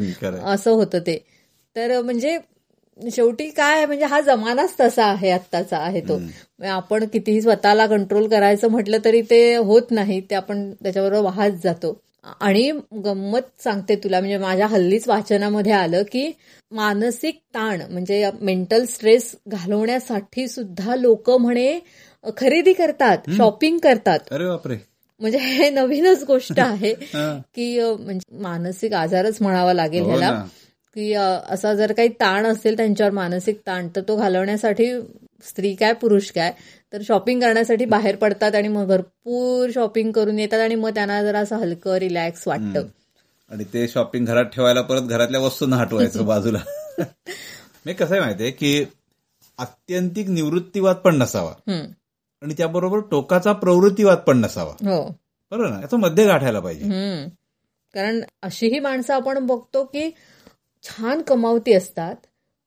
[0.45, 1.25] असं होतं ते.
[1.75, 2.38] तर म्हणजे
[2.99, 6.17] शेवटी काय आहे, म्हणजे हा जमानाच तसा आहे आत्ताचा आहे तो.
[6.17, 11.51] म्हणजे आपण कितीही स्वतःला कंट्रोल करायचं म्हटलं तरी ते होत नाही ते आपण त्याच्याबरोबर वाहत
[11.63, 12.01] जातो.
[12.41, 16.31] आणि गंमत सांगते तुला म्हणजे माझ्या हल्लीच वाचनामध्ये आलं की
[16.71, 21.79] मानसिक ताण म्हणजे मेंटल स्ट्रेस घालवण्यासाठी सुद्धा लोक म्हणे
[22.38, 24.19] खरेदी करतात शॉपिंग करतात.
[24.31, 24.75] अरे बापरे.
[25.21, 26.93] म्हणजे हे नवीनच गोष्ट आहे.
[27.55, 30.45] की म्हणजे मानसिक आजारच म्हणावा लागेल हो ह्याला.
[30.95, 35.01] की असा जर काही ताण असेल त्यांच्यावर मानसिक ताण तर तो घालवण्यासाठी
[35.43, 36.53] स्त्री काय पुरुष काय
[36.93, 41.39] तर शॉपिंग करण्यासाठी बाहेर पडतात आणि मग भरपूर शॉपिंग करून येतात आणि मग त्यांना जरा
[41.39, 42.86] असं हलकं रिलॅक्स वाटतं.
[43.51, 46.60] आणि ते शॉपिंग घरात ठेवायला परत घरातल्या वस्तूंना हटवायचं बाजूला.
[47.86, 48.86] मी कसं आहे माहितीये की
[49.58, 51.53] आत्यंतिक निवृत्तीवाद पण नसावा.
[52.41, 54.71] आणि त्याबरोबर टोकाचा प्रवृत्तीवाद पण नसावा.
[54.71, 55.15] हो.
[55.51, 55.79] बरोबर ना?
[55.81, 56.86] याचं मध्य गाठायला पाहिजे.
[57.93, 60.10] कारण अशीही माणसं आपण बघतो की
[60.86, 62.15] छान कमावती असतात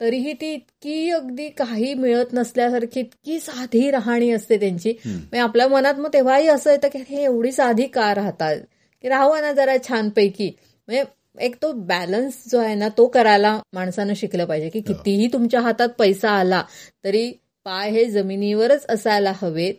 [0.01, 4.93] तरीही ती इतकी अगदी काही मिळत नसल्यासारखी इतकी साधी राहणी असते त्यांची.
[5.05, 8.57] म्हणजे आपल्या मनात मग तेव्हाही असं येतं की हे एवढी साधी का राहतात?
[9.03, 10.51] की राहू ना जरा छानपैकी.
[10.89, 11.05] म्हणजे
[11.45, 15.89] एक तो बॅलन्स जो आहे ना तो करायला माणसानं शिकलं पाहिजे की कितीही तुमच्या हातात
[15.89, 16.63] पैसा आला
[17.05, 17.33] तरी
[17.65, 19.75] पाय हे जमिनीवरच असायला हवेत.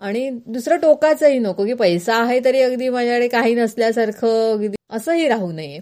[0.00, 5.52] आणि दुसरं टोकाचंही नको की पैसा आहे तरी अगदी माझ्याकडे काही नसल्यासारखं अगदी असंही राहू
[5.52, 5.78] नये.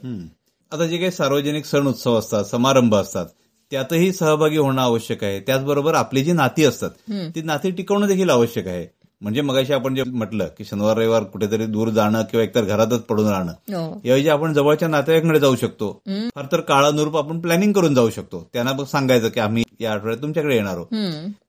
[0.72, 3.26] आता जे काही सार्वजनिक सण उत्सव असतात समारंभ असतात
[3.72, 5.40] त्यातही सहभागी होणं आवश्यक आहे.
[5.40, 6.90] त्याचबरोबर आपली जी नाती असतात
[7.34, 8.86] ती नाती टिकवणं देखील आवश्यक आहे.
[9.20, 13.28] म्हणजे मगाशी आपण जे म्हटलं की शनिवार रविवार कुठेतरी दूर जाणं किंवा एकतर घरातच पडून
[13.28, 14.00] राहणं हो.
[14.04, 15.90] याऐवजी आपण जवळच्या नातेवाईकडे जाऊ शकतो.
[16.34, 18.48] फार तर काळानुरूप आपण प्लॅनिंग करून जाऊ शकतो.
[18.52, 20.86] त्यांना मग सांगायचं की आम्ही या आठवड्यात तुमच्याकडे येणार आहोत.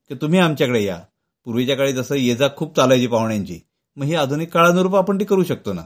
[0.09, 0.99] की तुम्ही आमच्याकडे या.
[1.45, 3.59] पूर्वीच्या काळी जसं ये जा खूप चालायची पाहुण्यांची
[3.97, 5.81] मग ही आधुनिक काळानुरूप आपण ती करू शकतो ना.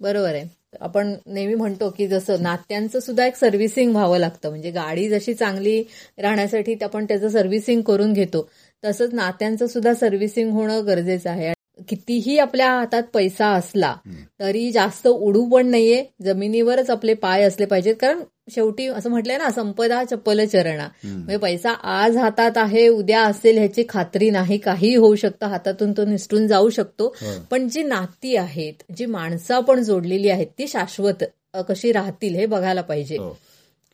[0.00, 0.44] बरोबर आहे.
[0.80, 4.48] आपण नेहमी म्हणतो की जसं नात्यांचं सुद्धा एक सर्व्हिसिंग व्हावं लागतं.
[4.48, 5.82] म्हणजे गाडी जशी चांगली
[6.18, 8.48] राहण्यासाठी आपण त्याचं सर्व्हिसिंग करून घेतो
[8.84, 11.52] तसंच नात्यांचं सुद्धा सर्व्हिसिंग होणं गरजेचं आहे.
[11.88, 13.94] कितीही आपल्या हातात पैसा असला
[14.40, 16.04] तरी जास्त उडू पण नाहीये.
[16.24, 17.94] जमिनीवरच आपले पाय असले पाहिजेत.
[18.00, 18.20] कारण
[18.54, 20.88] शेवटी असं म्हटलंय ना संपदा चप्पल चरणा.
[21.04, 24.58] म्हणजे पैसा आज हातात आहे उद्या असेल ह्याची खात्री नाही.
[24.58, 27.14] काही होऊ शकतं हातातून तो निसटून जाऊ शकतो.
[27.50, 31.24] पण जी नाती आहेत जी माणसं आपण जोडलेली आहेत ती शाश्वत
[31.68, 33.16] कशी राहतील हे बघायला पाहिजे.
[33.18, 33.30] हो.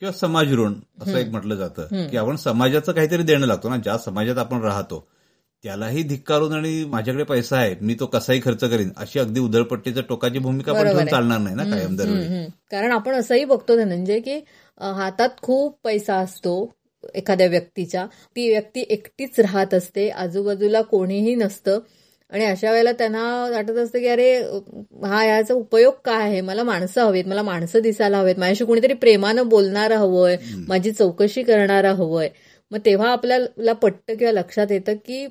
[0.00, 3.76] किंवा समाज ऋण असं एक म्हटलं जातं की आपण समाजाचं काहीतरी देणं लागतो ना.
[3.76, 5.06] ज्या समाजात आपण राहतो
[5.64, 10.38] त्यालाही धिक्कारून आणि माझ्याकडे पैसा आहे मी तो कसाही खर्च करीन अशी अगदी उधळपट्टीचं टोकाची
[10.38, 11.10] भूमिका पण ठेवून आहे.
[11.10, 12.44] चालणार नाही ना कायम दरवेळी.
[12.70, 14.38] कारण आपण असंही बघतो धनंजय की
[14.80, 16.54] हातात खूप पैसा असतो
[17.14, 18.06] एखाद्या व्यक्तीच्या.
[18.36, 21.78] ती व्यक्ती एकटीच राहत असते आजूबाजूला कोणीही नसतं.
[22.32, 24.34] आणि अशा वेळेला त्यांना वाटत असतं की अरे
[25.04, 26.40] हा याचा उपयोग काय आहे?
[26.40, 30.36] मला माणसं हवीत मला माणसं दिसायला हवेत माझ्याशी कोणीतरी प्रेमानं बोलणारं हवंय
[30.68, 32.28] माझी चौकशी करणारं हवंय.
[32.70, 35.26] मग तेव्हा आपल्याला पटतं किंवा लक्षात येतं की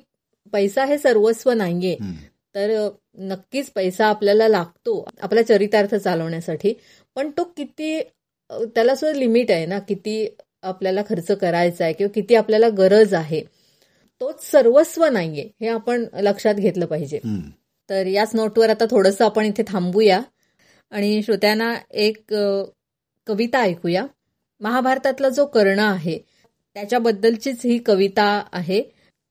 [0.52, 1.96] पैसा हे सर्वस्व नाहीये.
[2.54, 6.72] तर नक्कीच पैसा आपल्याला लागतो आपला चरितार्थ चालवण्यासाठी.
[7.14, 8.00] पण तो किती
[8.50, 10.26] त्याला सुद्धा लिमिट आहे ना किती
[10.62, 13.42] आपल्याला खर्च करायचा आहे किंवा किती आपल्याला गरज आहे.
[14.20, 17.18] तोच सर्वस्व नाहीये हे आपण लक्षात घेतलं पाहिजे.
[17.90, 20.20] तर याच नोटवर आता थोडंसं आपण इथे थांबूया.
[20.90, 22.34] आणि श्रोत्यांना एक
[23.26, 24.06] कविता ऐकूया.
[24.60, 26.18] महाभारतातला जो कर्ण आहे
[26.74, 28.82] त्याच्याबद्दलचीच ही कविता आहे.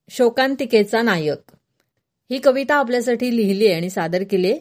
[0.10, 1.52] शोकांतिकेचा नायक.
[2.32, 4.54] ही कविता आपल्यासाठी लिहिली आणि सादर केली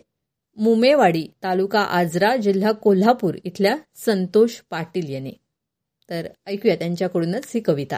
[0.56, 5.32] मुमेवाडी तालुका आजरा जिल्हा कोल्हापूर इथल्या संतोष पाटील यांनी.
[6.10, 7.96] तर ऐकूया त्यांच्याकडूनच ही कविता.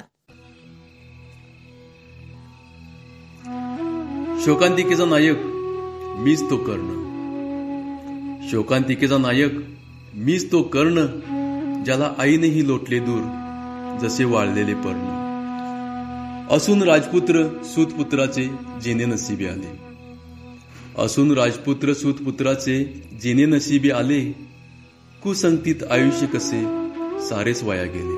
[4.44, 5.36] शोकांतिकेचा नायक
[6.18, 7.00] मीच तो कर्ण.
[8.50, 9.52] शोकांतिकेचा नायक
[10.14, 11.06] मीच तो कर्ण
[11.84, 13.22] ज्याला आईनेही लोटले दूर
[14.02, 15.19] जसे वाळलेले पर्ण.
[16.50, 18.50] असून राजपुत्र सूतपुत्राचे
[18.82, 19.80] जेने नशिबी आले.
[20.98, 22.84] असून राजपुत्र सूतपुत्राचे
[23.22, 24.20] जेने नशिबी आले
[25.22, 26.62] कुसंगतीत आयुष्य कसे
[27.28, 28.16] सारेच वाया गेले.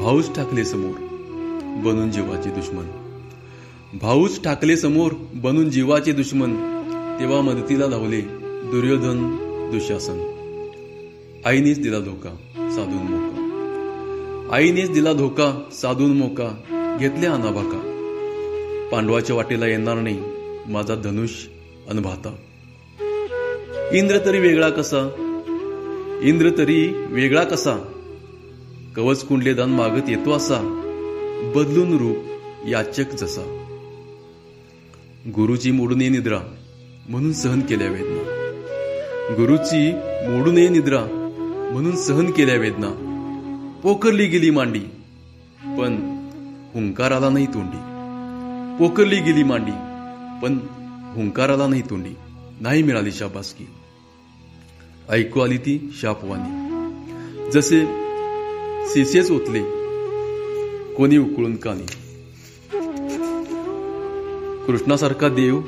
[0.00, 0.94] भाऊच ठाकले समोर
[1.84, 2.84] बनून जीवाचे दुश्मन.
[3.98, 6.54] भाऊच ठाकले समोर बनून जीवाचे दुश्मन
[7.20, 8.20] तेव्हा मदतीला लावले
[8.70, 9.36] दुर्योधन
[9.72, 10.18] दुशासन.
[11.46, 12.30] आईनेच दिला धोका
[12.70, 13.45] साधून मोका.
[14.52, 16.48] आईनेच दिला धोका साधून मोका
[17.00, 17.78] घेतल्या अनाभाका
[18.92, 20.20] पांडवाच्या वाटेला येणार नाही
[20.68, 21.30] माझा धनुष
[21.88, 22.36] अनभाता
[23.92, 24.98] इंद्र तरी वेगळा कसा?
[26.22, 27.76] इंद्र तरी वेगळा कसा?
[28.96, 30.60] कवच कुंडले दान मागत येतो असा?
[31.56, 32.16] बदलून रूप
[32.68, 33.42] याचक जसा.
[35.26, 36.38] गुरुची मोडून ये निद्रा
[37.08, 38.52] म्हणून सहन केल्या वेदना.
[39.30, 39.92] गुरुची
[40.30, 41.00] मोडून ये निद्रा
[41.72, 43.12] म्हणून सहन केल्या वेदना.
[43.86, 44.80] पोखरली गेली मांडी.
[45.78, 45.96] पण
[46.74, 47.76] हुंकाराला नाही तोंडी.
[48.78, 49.70] पोखरली गेली मांडी
[50.42, 50.58] पण
[51.14, 52.10] हुंकाराला नाही तोंडी.
[52.60, 53.64] नाही मिळाली शाबासकी.
[55.08, 57.84] ऐकू आली ती शापवानी जसे
[58.86, 59.62] शिसेच ओतले
[60.94, 61.86] कोणी उकळून कानी.
[64.66, 65.60] कृष्णासारखा देव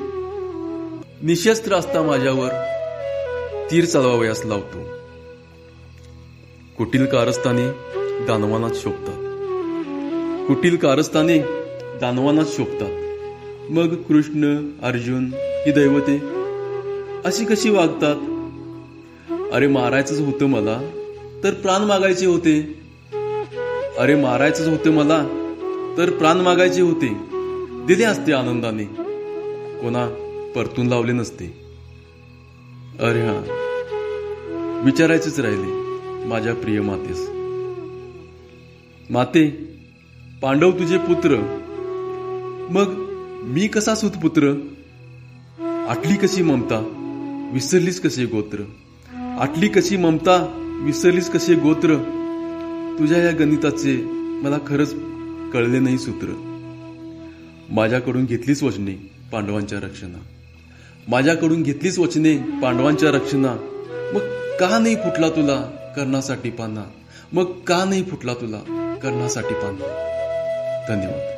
[1.21, 2.49] निशस्त्र असता माझ्यावर
[3.71, 4.83] तीर चालवावयास लावतो.
[6.77, 9.15] कुटील कारस्थाने दानवानात शोभतात.
[10.47, 11.37] कुटील कारस्थाने
[12.01, 12.91] दानवानात शोभतात.
[13.71, 16.17] मग कृष्ण अर्जुन ही दैवते
[17.25, 18.15] अशी कशी वागतात?
[19.53, 20.81] अरे मारायचंच होतं मला
[21.43, 22.79] तर प्राण मागायचे होते.
[23.97, 25.23] अरे मारायचंच होतं मला
[25.97, 27.17] तर प्राण मागायचे होते.
[27.85, 28.85] दिले असते आनंदाने.
[29.81, 30.07] कोणा
[30.55, 31.45] परतून लावले नसते.
[32.99, 33.41] अरे हा
[34.85, 35.89] विचारायचेच राहिले
[36.25, 37.38] माझ्या प्रिय मातेस.
[39.09, 39.49] माते
[40.41, 41.35] पांडव तुझे पुत्र.
[42.69, 43.05] मग
[43.43, 44.51] मी कसा सुतपुत्र?
[45.89, 46.77] आटली कशी ममता
[47.53, 48.63] विसरलीस कसे गोत्र?
[49.39, 50.53] आटली कशी ममता
[50.83, 51.95] विसरलीस कसे गोत्र?
[52.99, 54.01] तुझ्या या गणिताचे
[54.43, 54.95] मला खरंच
[55.53, 56.27] कळले नाही सूत्र.
[57.71, 60.19] माझ्याकडून घेतलीच वचने पांडवांच्या रक्षणा.
[61.07, 63.55] माझ्याकडून घेतलीच वचने पांडवांच्या रक्षणा.
[64.13, 64.21] मग
[64.57, 65.61] का नाही फुटला तुला
[65.95, 66.83] कर्णासाठी पाना
[67.33, 68.59] मग का नाही फुटला तुला
[69.03, 69.85] कर्णासाठी पाना
[70.87, 71.35] धन्यवाद.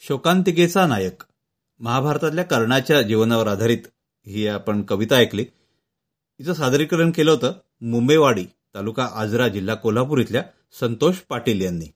[0.00, 1.22] शोकांतिकेचा नायक
[1.80, 3.78] महाभारतातल्या कर्णाच्या जीवनावर आधारित
[4.26, 5.42] ही आपण कविता ऐकली.
[6.40, 8.44] हिचं सादरीकरण केलं होतं मुंबईवाडी
[8.74, 10.42] तालुका आजरा जिल्हा कोल्हापूर इथल्या
[10.80, 11.86] संतोष पाटील यांनी.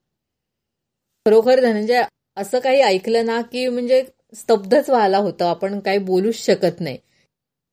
[1.26, 2.02] खरोखर धनंजय
[2.36, 5.44] असं काही ऐकलं ना की म्हणजे स्तब्धच व्हायला होतं.
[5.44, 6.96] आपण काही बोलूच शकत नाही.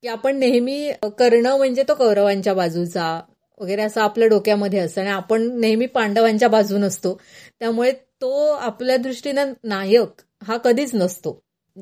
[0.01, 3.21] की आपण नेहमी कर्ण म्हणजे तो कौरवांच्या बाजूचा
[3.59, 5.01] वगैरे असं आपल्या डोक्यामध्ये असतं.
[5.01, 7.19] आणि आपण नेहमी पांडवांच्या बाजून असतो
[7.59, 7.91] त्यामुळे
[8.21, 11.39] तो आपल्या दृष्टीनं नायक हा कधीच नसतो.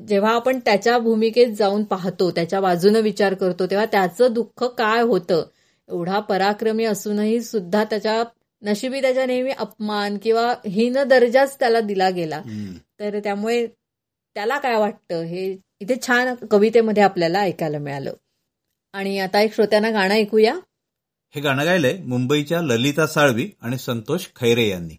[0.08, 5.44] जेव्हा आपण त्याच्या भूमिकेत जाऊन पाहतो त्याच्या बाजूनं विचार करतो तेव्हा त्याचं दुःख काय होतं?
[5.88, 8.22] एवढा पराक्रमी असूनही सुद्धा त्याच्या
[8.62, 12.40] नशिबी त्याच्या नेहमी अपमान किंवा हीन दर्जाच त्याला दिला गेला.
[13.00, 13.66] तर त्यामुळे
[14.34, 15.20] त्याला काय वाटतं?
[15.22, 18.12] हे इथे छान कवितेमध्ये आपल्याला ऐकायला मिळालं.
[18.92, 20.54] आणि आता एक श्रोत्यांना गाणं ऐकूया.
[21.34, 24.94] हे गाणं गायलंय मुंबईच्या ललिता साळवी आणि संतोष खैरे यांनी.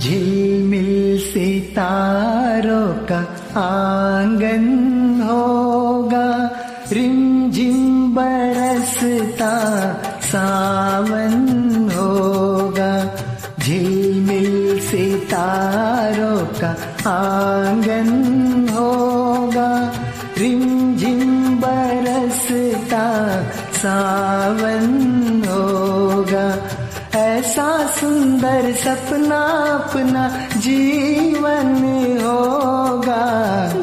[0.00, 4.66] झिलमिल सितारों का आँगन
[5.22, 6.28] होगा,
[6.92, 9.52] रिमझिम बरसता
[10.20, 11.34] सावन
[11.96, 12.92] होगा।
[13.58, 16.70] झिलमिल सितारों का
[17.10, 18.10] आँगन
[18.72, 19.92] होगा,
[20.38, 23.06] रिमझिम बरसता
[23.72, 24.86] सावन
[25.48, 26.46] होगा।
[27.18, 29.40] ऐसा सुंदर सपना
[29.74, 30.28] अपना
[30.60, 31.68] जीवन
[32.22, 33.79] होगा।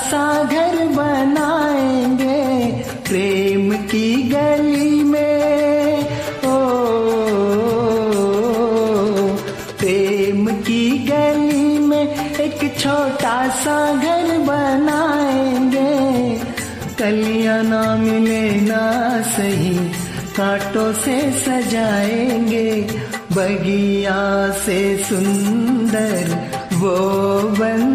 [0.00, 2.66] सा घर बनाएँगे
[3.08, 6.04] प्रेम की गली में।
[6.44, 6.56] ओ,
[9.78, 15.90] प्रेम की गली में एक छोटा सा घर बनाएँगे।
[16.98, 18.82] कलिया ना मिले ना
[19.22, 19.74] सही,
[20.36, 22.70] कांटों से सजाएँगे।
[23.32, 24.20] बगिया
[24.52, 26.24] से सुंदर
[26.74, 26.96] वो
[27.58, 27.89] बन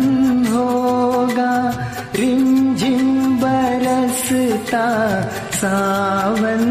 [4.75, 6.63] बरसता सावन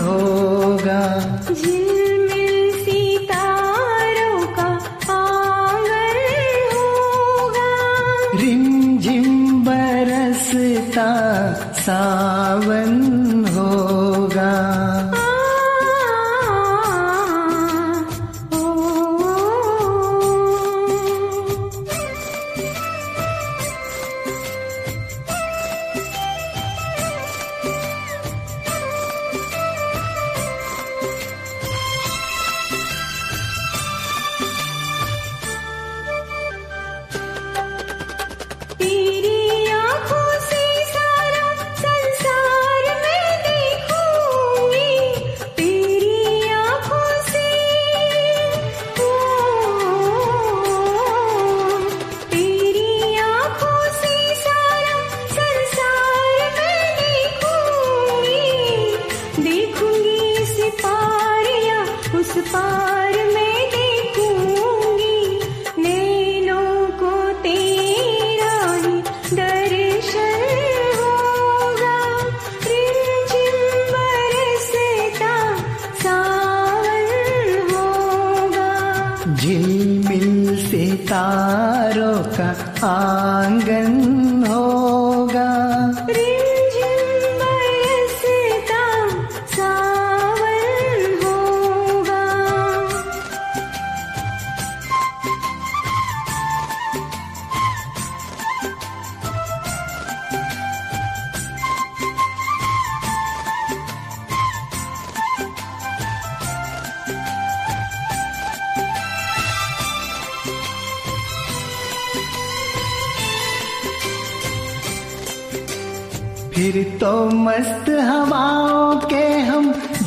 [0.00, 1.04] होगा?
[2.84, 4.68] सितारों का
[5.12, 6.18] आंगन
[6.74, 7.70] होगा।
[8.40, 9.28] रिमझिम
[9.64, 11.08] बरसता
[11.80, 13.07] सावन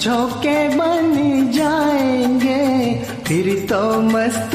[0.01, 1.11] झोंके बन
[1.55, 2.61] जाएंगे
[3.27, 4.50] फिर तो मस्त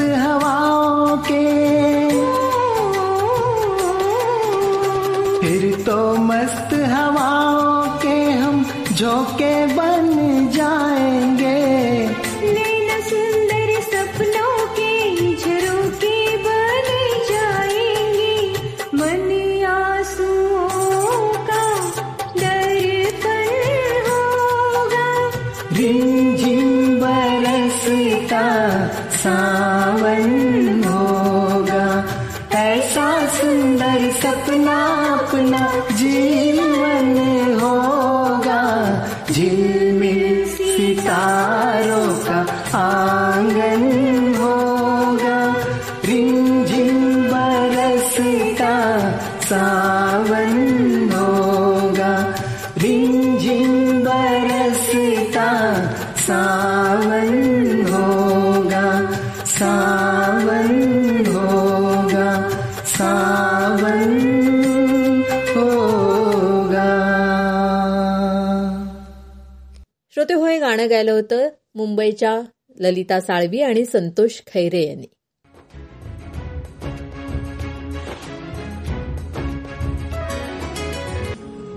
[70.77, 72.41] गाणं गायलं होतं मुंबईच्या
[72.79, 75.05] ललिता साळवी आणि संतोष खैरे यांनी.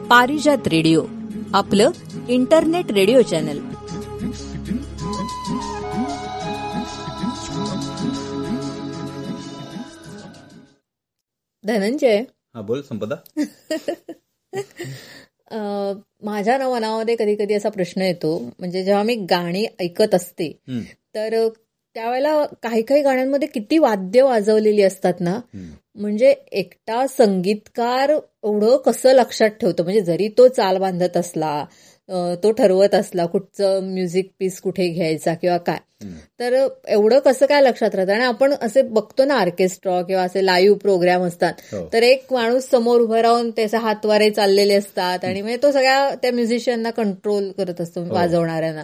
[0.07, 1.07] पारिजात रेडिओ
[1.55, 1.90] आपलं
[2.28, 3.59] इंटरनेट रेडिओ चॅनल.
[11.64, 12.22] धनंजय.
[12.55, 13.16] हा बोल संपदा.
[15.51, 20.53] माझ्या ना मनामध्ये कधी कधी असा प्रश्न येतो म्हणजे जेव्हा मी गाणी ऐकत असते.
[21.14, 21.48] तर
[21.94, 29.51] त्यावेळेला काही काही गाण्यांमध्ये किती वाद्य वाजवलेली असतात ना म्हणजे एकटा संगीतकार एवढं कसं लक्षात
[29.51, 31.64] ठेवतो म्हणजे जरी तो चाल बांधत असला
[32.12, 35.78] तो ठरवत असला कुठचं म्युझिक पीस कुठे घ्यायचा किंवा काय.
[36.40, 38.12] तर एवढं कसं काय लक्षात राहतं?
[38.12, 41.52] आणि आपण असे बघतो ना ऑर्केस्ट्रा किंवा असे लाईव्ह प्रोग्राम असतात.
[41.72, 41.88] हो.
[41.92, 46.32] तर एक माणूस समोर उभं राहून त्याचे हातवारे चाललेले असतात आणि म्हणजे तो सगळ्या त्या
[46.32, 48.82] म्युझिशियनना कंट्रोल करत असतो वाजवणाऱ्यांना.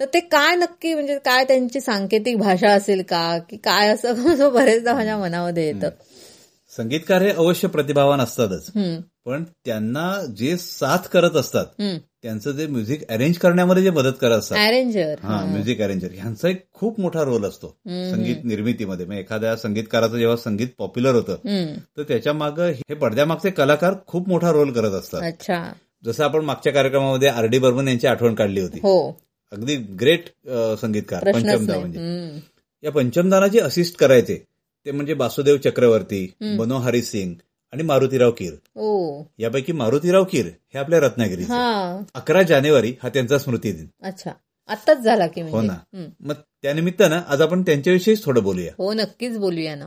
[0.00, 3.38] तर ते काय नक्की म्हणजे काय त्यांची सांकेतिक भाषा असेल का?
[3.50, 4.14] की काय असं
[4.52, 5.88] बरेचदा माझ्या मनामध्ये येतं.
[6.76, 8.70] संगीतकार हे अवश्य प्रतिभावान असतातच.
[9.24, 11.66] पण त्यांना जे साथ करत असतात.
[12.26, 14.56] त्यांचं जे म्युझिक अरेंज करण्यामध्ये जे मदत करत असतात.
[14.58, 16.08] अरेंजर हा म्युझिक अरेंजर.
[16.14, 19.06] ह्यांचा एक खूप मोठा रोल असतो संगीत निर्मितीमध्ये.
[19.06, 21.36] म्हणजे एखाद्या संगीतकाराचं जेव्हा संगीत पॉप्युलर होतं
[21.96, 25.22] तर त्याच्यामागे हे पडद्यामागचे कलाकार खूप मोठा रोल करत असतात.
[25.22, 25.62] अच्छा.
[26.04, 28.78] जसं आपण मागच्या कार्यक्रमामध्ये आर डी बर्मन यांची आठवण काढली होती.
[28.82, 28.98] हो.
[29.52, 30.28] अगदी ग्रेट
[30.80, 32.40] संगीतकार पंचमदा म्हणजे
[32.82, 34.42] या पंचमदाना जे असिस्ट करायचे
[34.86, 36.26] ते म्हणजे वासुदेव चक्रवर्ती
[36.58, 37.34] मनोहरी सिंग
[37.76, 38.52] आणि मारुतीराव कीर
[39.38, 42.00] यापैकी मारुतीराव कीर हे आपल्या रत्नागिरीचे हा.
[42.14, 43.86] अकरा जानेवारी हा त्यांचा स्मृती दिन.
[44.02, 44.30] अच्छा.
[44.68, 45.72] आत्ताच झाला की हो म्हणजे ना.
[45.72, 46.28] हम्म.
[46.28, 48.72] मग त्यानिमित्तानं आज आपण त्यांच्याविषयीच थोडं बोलूया.
[48.78, 49.86] हो नक्कीच बोलूया ना.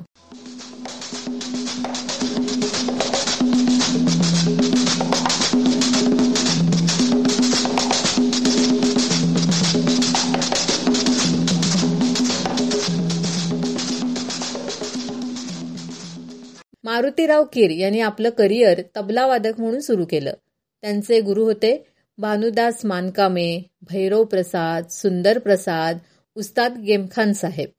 [17.00, 20.34] मारुतीराव कीर यांनी आपलं करिअर तबलावादक म्हणून सुरू केलं.
[20.82, 21.88] त्यांचे गुरु होते
[22.18, 25.98] भानुदास मानकामे भैरव प्रसाद सुंदर प्रसाद
[26.36, 27.70] उस्ताद गेमखान साहेब.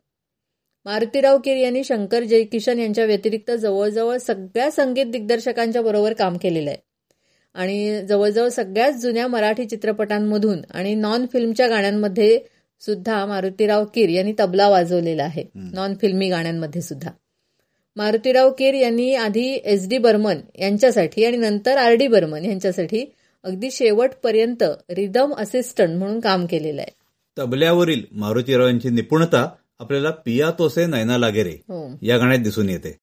[0.84, 6.78] मारुतीराव कीर यांनी शंकर जयकिशन यांच्या व्यतिरिक्त जवळजवळ सगळ्या संगीत दिग्दर्शकांच्या बरोबर काम केलेलं आहे.
[7.54, 12.40] आणि जवळजवळ सगळ्याच जुन्या मराठी चित्रपटांमधून आणि नॉन फिल्मच्या गाण्यांमध्ये
[12.80, 15.44] सुद्धा मारुतीराव कीर यांनी तबला वाजवलेला आहे.
[15.54, 17.10] नॉन फिल्मी गाण्यांमध्ये सुद्धा.
[17.96, 23.04] मारुतीराव कीर यांनी आधी एस डी बर्मन यांच्यासाठी आणि नंतर आर डी बर्मन यांच्यासाठी
[23.44, 26.90] अगदी शेवटपर्यंत रिदम असिस्टंट म्हणून काम केलेलं आहे.
[27.38, 31.98] तबल्यावरील मारुतीराव यांची निपुणता आपल्याला पिया तोसे नैना लागेरे हो.
[32.02, 32.96] या गाण्यात दिसून येते.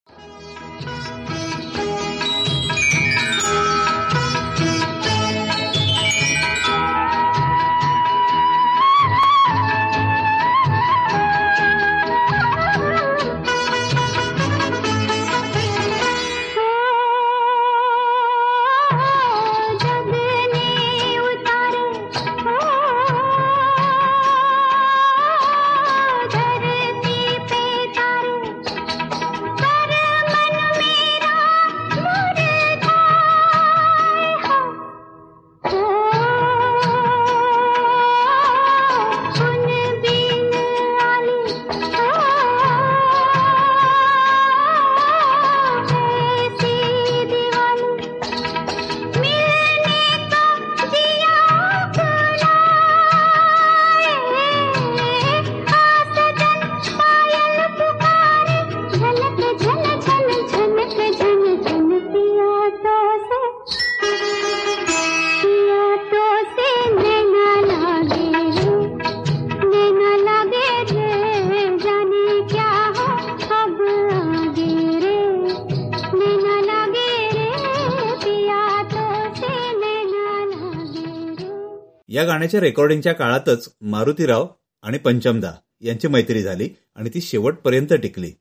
[82.37, 84.47] गाण्याच्या रेकॉर्डिंगच्या काळातच मारुतीराव
[84.81, 88.31] आणि पंचमदा यांची मैत्री झाली आणि ती शेवटपर्यंत टिकली.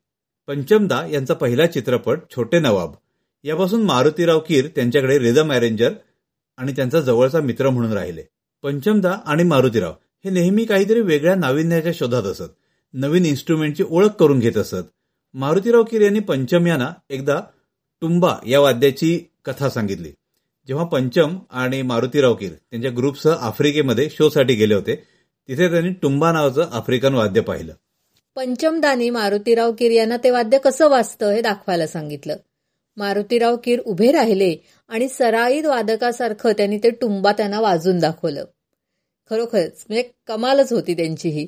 [0.47, 2.93] पंचमदा यांचा पहिला चित्रपट छोटे नवाब.
[3.43, 5.93] यापासून मारुतीराव कीर त्यांच्याकडे रिदम अरेंजर
[6.57, 8.23] आणि त्यांचा जवळचा मित्र म्हणून राहिले.
[8.63, 9.93] पंचमदा आणि मारुतीराव
[10.25, 12.53] हे नेहमी काहीतरी वेगळ्या नाविन्याच्या शोधात असत.
[12.93, 14.85] नवीन इन्स्ट्रुमेंटची ओळख करून घेत असत.
[15.33, 17.41] मारुतीराव कीर यांनी पंचम यांना एकदा
[18.01, 20.11] टुंबा या वाद्याची कथा सांगितली.
[20.67, 24.95] जेव्हा पंचम आणि मारुतीराव कीर त्यांच्या ग्रुपसह आफ्रिकेमध्ये शोसाठी गेले होते
[25.49, 27.73] तिथे त्यांनी टुंबा नावाचं आफ्रिकन वाद्य पाहिलं.
[28.35, 32.35] पंचमदानी मारुतीराव कीर यांना ते वाद्य कसं वाजतं हे दाखवायला सांगितलं.
[32.97, 34.55] मारुतीराव कीर उभे राहिले
[34.87, 38.45] आणि सराईद वादकासारखं त्यांनी ते टुंबा त्यांना वाजून दाखवलं.
[39.29, 41.47] खरोखरच म्हणजे कमालच होती त्यांची ही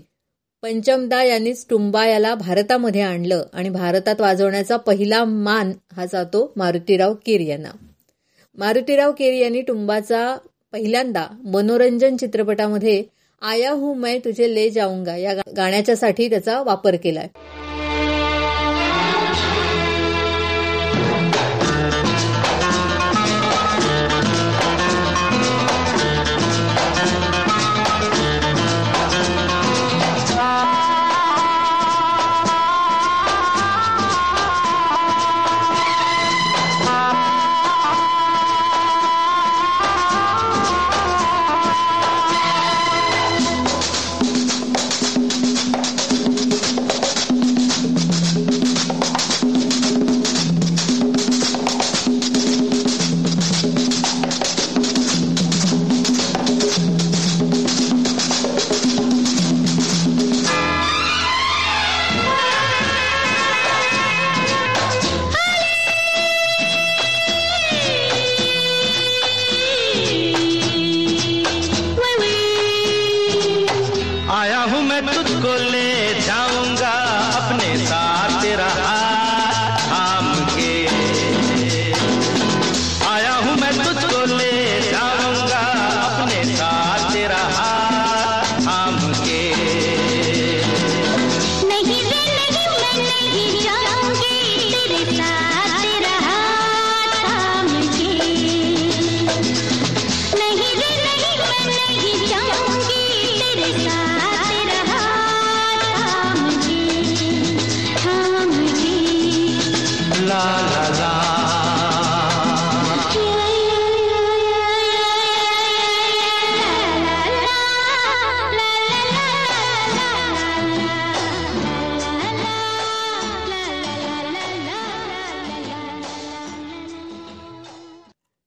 [0.62, 7.42] पंचमदा यांनीच टुंबा याला भारतामध्ये आणलं आणि भारतात वाजवण्याचा पहिला मान हा जातो मारुतीराव कीर
[7.42, 7.72] यांना.
[8.60, 10.36] मारुतीराव केरी यांनी टुंबाचा
[10.72, 13.04] पहिल्यांदा मनोरंजन चित्रपटामध्ये
[13.42, 17.28] आया हू मैं तुझे ले जाऊंगा या गाण्याच्यासाठी त्याचा वापर केलाय.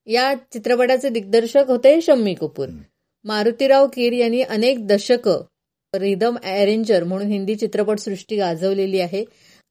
[0.06, 2.68] या चित्रपटाचे दिग्दर्शक होते शम्मी कपूर.
[3.24, 5.44] मारुतीराव कीर यांनी अनेक दशकं
[5.94, 9.24] रिदम अरेंजर म्हणून हिंदी चित्रपटसृष्टी गाजवलेली आहे.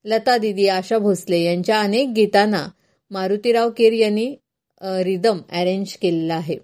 [0.06, 2.68] लता दिदी आशा भोसले यांच्या अनेक गीतांना
[3.12, 4.36] मारुतीराव कीर यांनी
[4.82, 6.58] रिदम अरेंज केलेला आहे.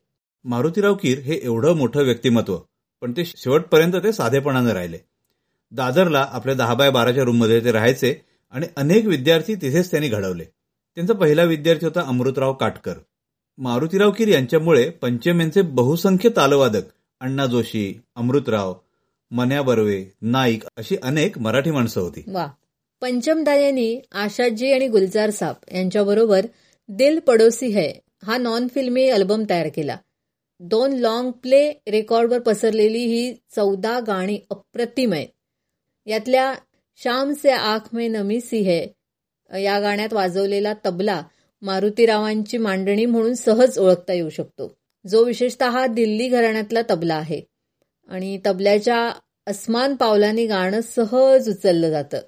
[0.45, 2.57] मारुतीराव कीर हे एवढं मोठं व्यक्तिमत्व
[3.01, 4.97] पण ते शेवटपर्यंत ते साधेपणाने राहिले.
[5.71, 8.13] दादरला आपल्या दहा बाय बाराच्या रूममध्ये ते राहायचे
[8.53, 10.43] आणि अनेक विद्यार्थी तिथेच त्यांनी घडवले.
[10.97, 12.93] त्यांचा पहिला विद्यार्थी होता अमृतराव काटकर.
[13.57, 16.81] मारुतीराव कीर यांच्यामुळे पंचम यांचे बहुसंख्य तालवादक
[17.19, 18.73] अण्णा जोशी अमृतराव
[19.31, 22.23] मन्या बर्वे नाईक अशी अनेक मराठी माणसं होती.
[22.27, 22.47] वा.
[23.01, 26.45] पंचमदा यांनी आशाजी आणि गुलजार साप यांच्याबरोबर
[26.87, 27.91] दिल पडोसी है
[28.23, 29.97] हा नॉन फिल्मी अल्बम तयार केला.
[30.59, 35.27] दोन लॉंग प्ले रेकॉर्डवर पसरलेली ही चौदा गाणी अप्रतिम आहेत
[36.05, 36.53] यातल्या
[36.95, 38.85] श्याम से आख में नमी सी है
[39.61, 41.23] या गाण्यात वाजवलेला तबला
[41.61, 44.77] मारुतीरावांची मांडणी म्हणून सहज ओळखता येऊ शकतो.
[45.07, 47.41] जो विशेषतः दिल्ली घराण्यातला तबला आहे.
[48.07, 49.11] आणि तबल्याच्या
[49.47, 52.19] अस्मान पावलांनी गाणं सहज उचललं जातं.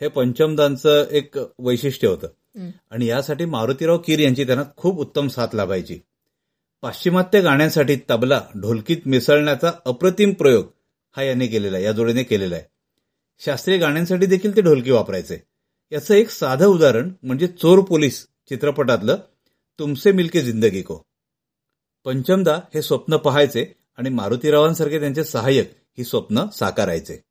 [0.00, 2.26] हे पंचमदांचं एक वैशिष्ट्य होतं.
[2.90, 6.00] आणि यासाठी मारुतीराव कीर यांची त्यांना खूप उत्तम साथ लाभायची.
[6.82, 10.72] पाश्चिमात्य गाण्यांसाठी तबला ढोलकीत मिसळण्याचा अप्रतिम प्रयोग
[11.16, 12.64] हा याने केलेला आहे या जोडीने केलेला आहे.
[13.38, 15.42] शास्त्रीय गाण्यांसाठी देखील ते ढोलकी वापरायचे.
[15.92, 19.16] याचं एक साधं उदाहरण म्हणजे चोर पोलीस चित्रपटातलं
[19.78, 20.98] तुमसे मिलके जिंदगी को.
[22.04, 27.27] पंचमदा हे स्वप्न पहायचे आणि मारुतीरावांसारखे त्यांचे सहाय्यक ही स्वप्न साकारायचे.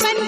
[0.00, 0.23] Superman.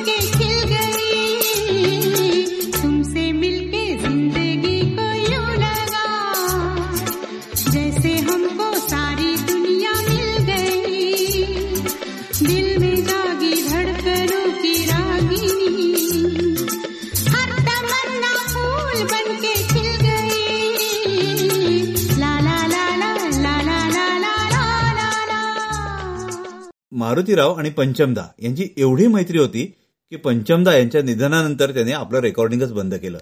[27.16, 29.64] मारुतीराव आणि पंचमदा यांची एवढी मैत्री होती
[30.10, 33.18] की पंचमदा यांच्या निधनानंतर त्याने आपलं रेकॉर्डिंगच बंद केलं.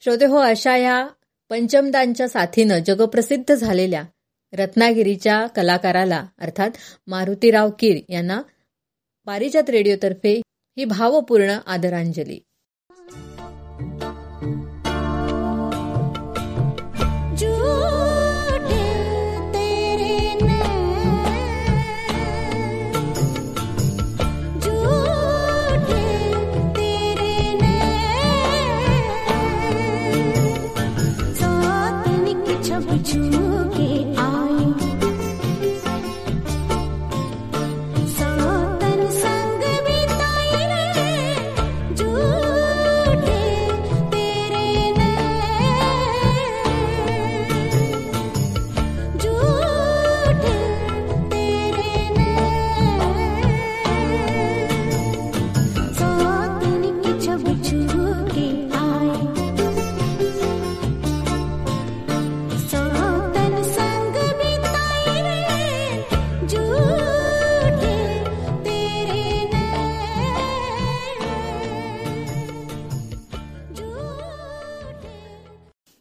[0.00, 1.06] श्रोते हो अशा ह्या
[1.50, 4.02] पंचमदांच्या साथीनं जगप्रसिद्ध झालेल्या
[4.52, 6.70] रत्नागिरीच्या कलाकाराला अर्थात
[7.06, 8.42] मारुतीराव कीर यांना
[9.26, 10.40] पारिजात रेडिओतर्फे
[10.78, 12.40] ही भावपूर्ण आदरांजली.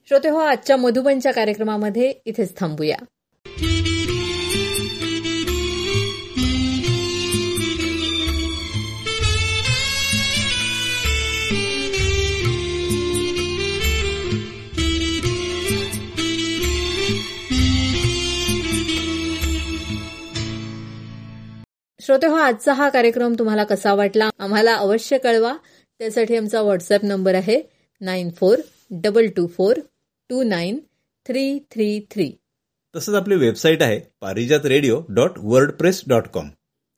[0.10, 2.96] श्रोते हो आजच्या मधुबनच्या कार्यक्रमामध्ये इथेच थांबूया.
[22.00, 25.54] श्रोते हो आजचा हा कार्यक्रम तुम्हाला कसा वाटला आम्हाला अवश्य कळवा.
[26.00, 27.62] त्यासाठी आमचा व्हॉट्सअप नंबर आहे
[28.02, 28.58] nine four
[28.92, 29.78] double two four
[30.30, 30.80] two nine
[31.26, 32.32] three three three.
[32.96, 35.32] तसंच आपली वेबसाईट आहे Parijat radio dot
[35.72, 36.50] WordPress dot com.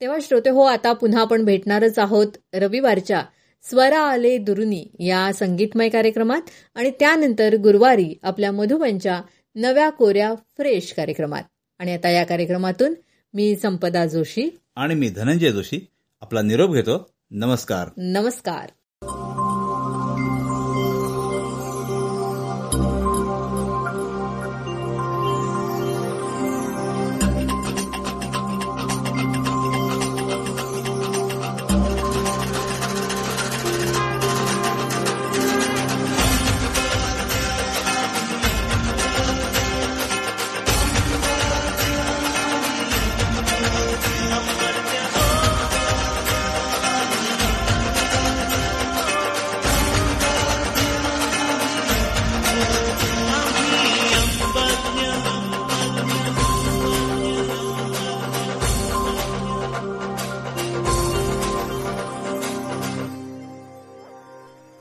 [0.02, 3.24] तेव्हा श्रोते हो आता पुन्हा आपण भेटणारच आहोत रविवारच्या
[3.64, 6.42] स्वरा आले दुरुनी या संगीतमय कार्यक्रमात
[6.76, 9.22] आणि त्यानंतर गुरुवारी आपल्या मधुबनच्या
[9.56, 11.44] नव्या कोऱ्या फ्रेश कार्यक्रमात.
[11.80, 12.94] आणि आता या कार्यक्रमातून
[13.34, 15.88] मी संपदा जोशी आणि मी धनंजय जोशी
[16.22, 17.10] आपला निरोप घेतो.
[17.32, 17.88] नमस्कार.
[17.98, 18.70] नमस्कार.